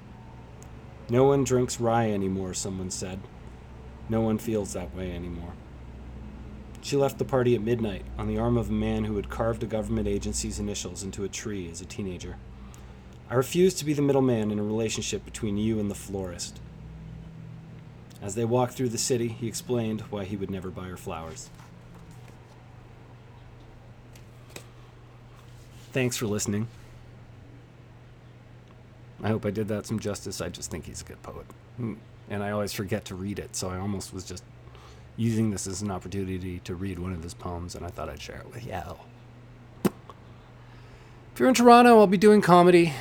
No 1.11 1.25
one 1.25 1.45
drinks 1.45 1.79
rye 1.79 2.11
anymore, 2.11 2.55
someone 2.55 2.91
said. 2.91 3.21
No 4.09 4.23
one 4.23 4.38
feels 4.38 4.73
that 4.73 4.95
way 4.97 5.12
anymore. 5.15 5.53
She 6.81 6.97
left 6.97 7.19
the 7.19 7.27
party 7.27 7.55
at 7.55 7.61
midnight 7.61 8.07
on 8.17 8.29
the 8.29 8.38
arm 8.38 8.57
of 8.57 8.71
a 8.71 8.73
man 8.73 9.05
who 9.05 9.17
had 9.17 9.29
carved 9.29 9.62
a 9.62 9.67
government 9.67 10.09
agency's 10.09 10.59
initials 10.59 11.03
into 11.03 11.23
a 11.23 11.29
tree 11.29 11.71
as 11.71 11.83
a 11.83 11.85
teenager. 11.85 12.38
I 13.33 13.35
refuse 13.35 13.73
to 13.75 13.87
be 13.87 13.95
the 13.95 14.03
middleman 14.03 14.51
in 14.51 14.59
a 14.59 14.62
relationship 14.62 15.25
between 15.25 15.57
you 15.57 15.81
and 15.81 15.90
the 15.90 15.95
florist. 15.95 16.61
As 18.21 18.35
they 18.35 18.45
walked 18.45 18.75
through 18.75 18.90
the 18.90 18.99
city, 18.99 19.29
he 19.29 19.49
explained 19.49 20.03
why 20.11 20.25
he 20.25 20.37
would 20.37 20.51
never 20.51 20.68
buy 20.68 20.85
her 20.88 20.99
flowers. 20.99 21.49
Thanks 25.92 26.18
for 26.18 26.27
listening. 26.27 26.68
I 29.23 29.29
hope 29.29 29.47
I 29.47 29.51
did 29.51 29.66
that 29.68 29.87
some 29.87 29.99
justice. 29.99 30.42
I 30.42 30.51
just 30.51 30.71
think 30.71 30.85
he's 30.85 31.01
a 31.01 31.05
good 31.05 31.23
poet. 31.23 31.47
Hmm. 31.79 31.95
And 32.29 32.42
I 32.42 32.51
always 32.51 32.75
forget 32.75 33.07
to 33.07 33.14
read 33.14 33.38
it, 33.38 33.57
so 33.57 33.71
I 33.71 33.79
almost 33.79 34.12
was 34.12 34.25
just 34.25 34.45
using 35.16 35.51
this 35.51 35.66
as 35.66 35.81
an 35.81 35.90
opportunity 35.90 36.59
to 36.64 36.75
read 36.75 36.99
one 36.99 37.14
of 37.14 37.23
his 37.23 37.33
poems, 37.33 37.77
and 37.77 37.87
I 37.87 37.88
thought 37.88 38.11
I'd 38.11 38.21
share 38.21 38.40
it 38.40 38.53
with 38.53 38.66
y'all. 38.66 38.99
If 39.87 41.40
you're 41.40 41.49
in 41.49 41.55
Toronto, 41.55 41.99
I'll 41.99 42.07
be 42.07 42.18
doing 42.18 42.42
comedy 42.42 42.92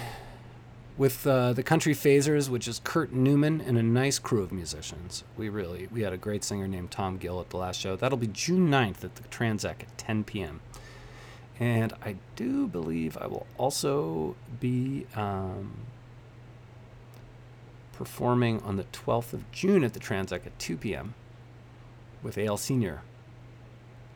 with 0.97 1.25
uh, 1.25 1.53
the 1.53 1.63
Country 1.63 1.93
Phasers, 1.93 2.49
which 2.49 2.67
is 2.67 2.81
Kurt 2.83 3.11
Newman 3.11 3.61
and 3.61 3.77
a 3.77 3.83
nice 3.83 4.19
crew 4.19 4.41
of 4.41 4.51
musicians. 4.51 5.23
We 5.37 5.49
really 5.49 5.87
we 5.91 6.01
had 6.01 6.13
a 6.13 6.17
great 6.17 6.43
singer 6.43 6.67
named 6.67 6.91
Tom 6.91 7.17
Gill 7.17 7.39
at 7.39 7.49
the 7.49 7.57
last 7.57 7.79
show. 7.79 7.95
That'll 7.95 8.17
be 8.17 8.27
June 8.27 8.69
9th 8.69 9.03
at 9.03 9.15
the 9.15 9.23
Tranzac 9.23 9.81
at 9.81 9.97
10 9.97 10.23
p.m. 10.25 10.61
And 11.59 11.93
I 12.03 12.15
do 12.35 12.67
believe 12.67 13.17
I 13.17 13.27
will 13.27 13.45
also 13.57 14.35
be 14.59 15.05
um, 15.15 15.73
performing 17.93 18.61
on 18.63 18.77
the 18.77 18.85
12th 18.85 19.33
of 19.33 19.51
June 19.51 19.83
at 19.83 19.93
the 19.93 19.99
Tranzac 19.99 20.45
at 20.45 20.57
2 20.57 20.77
p.m. 20.77 21.13
with 22.23 22.37
AL 22.37 22.57
Senior 22.57 23.01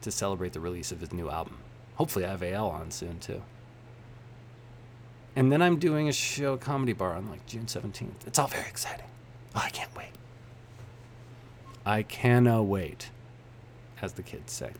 to 0.02 0.12
celebrate 0.12 0.54
the 0.54 0.60
release 0.60 0.92
of 0.92 1.02
his 1.02 1.14
new 1.14 1.30
album. 1.30 1.58
Hopefully, 1.96 2.26
I 2.26 2.32
have 2.32 2.44
AL 2.44 2.68
on 2.68 2.92
soon 2.92 3.20
too. 3.20 3.42
And 5.36 5.52
then 5.52 5.62
I'm 5.62 5.78
doing 5.78 6.08
a 6.08 6.14
show 6.14 6.56
Comedy 6.56 6.94
Bar 6.94 7.14
on 7.14 7.30
like 7.30 7.46
June 7.46 7.66
17th. 7.66 8.26
It's 8.26 8.40
all 8.40 8.48
very 8.48 8.68
exciting. 8.68 9.06
Oh, 9.54 9.62
I 9.64 9.70
can't 9.70 9.94
wait. 9.96 10.12
I 11.86 12.04
cannot 12.04 12.64
wait, 12.64 13.10
as 14.02 14.14
the 14.14 14.24
kids 14.24 14.54
say. 14.54 14.72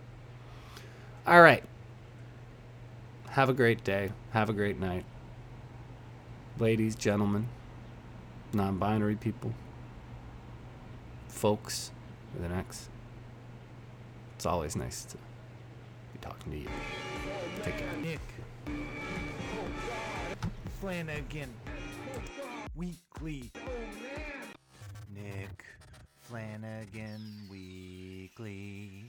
All 1.28 1.42
right. 1.42 1.64
Have 3.32 3.50
a 3.50 3.54
great 3.54 3.84
day. 3.84 4.12
Have 4.32 4.50
a 4.50 4.54
great 4.54 4.80
night. 4.80 5.06
Ladies, 6.58 6.96
gentlemen, 6.96 7.50
non 8.54 8.78
binary 8.78 9.16
people, 9.16 9.54
folks 11.28 11.92
with 12.34 12.46
an 12.46 12.54
X. 12.54 12.88
It's 14.36 14.46
always 14.46 14.76
nice 14.76 15.04
to 15.06 15.18
be 15.18 16.20
talking 16.22 16.52
to 16.54 16.58
you. 16.58 16.68
Take 17.62 17.78
care. 17.78 17.88
Nick 18.02 18.22
Flanagan. 20.86 21.52
Weekly. 22.76 23.52
Nick 25.16 25.66
Flanagan 26.22 27.48
Weekly. 27.50 29.05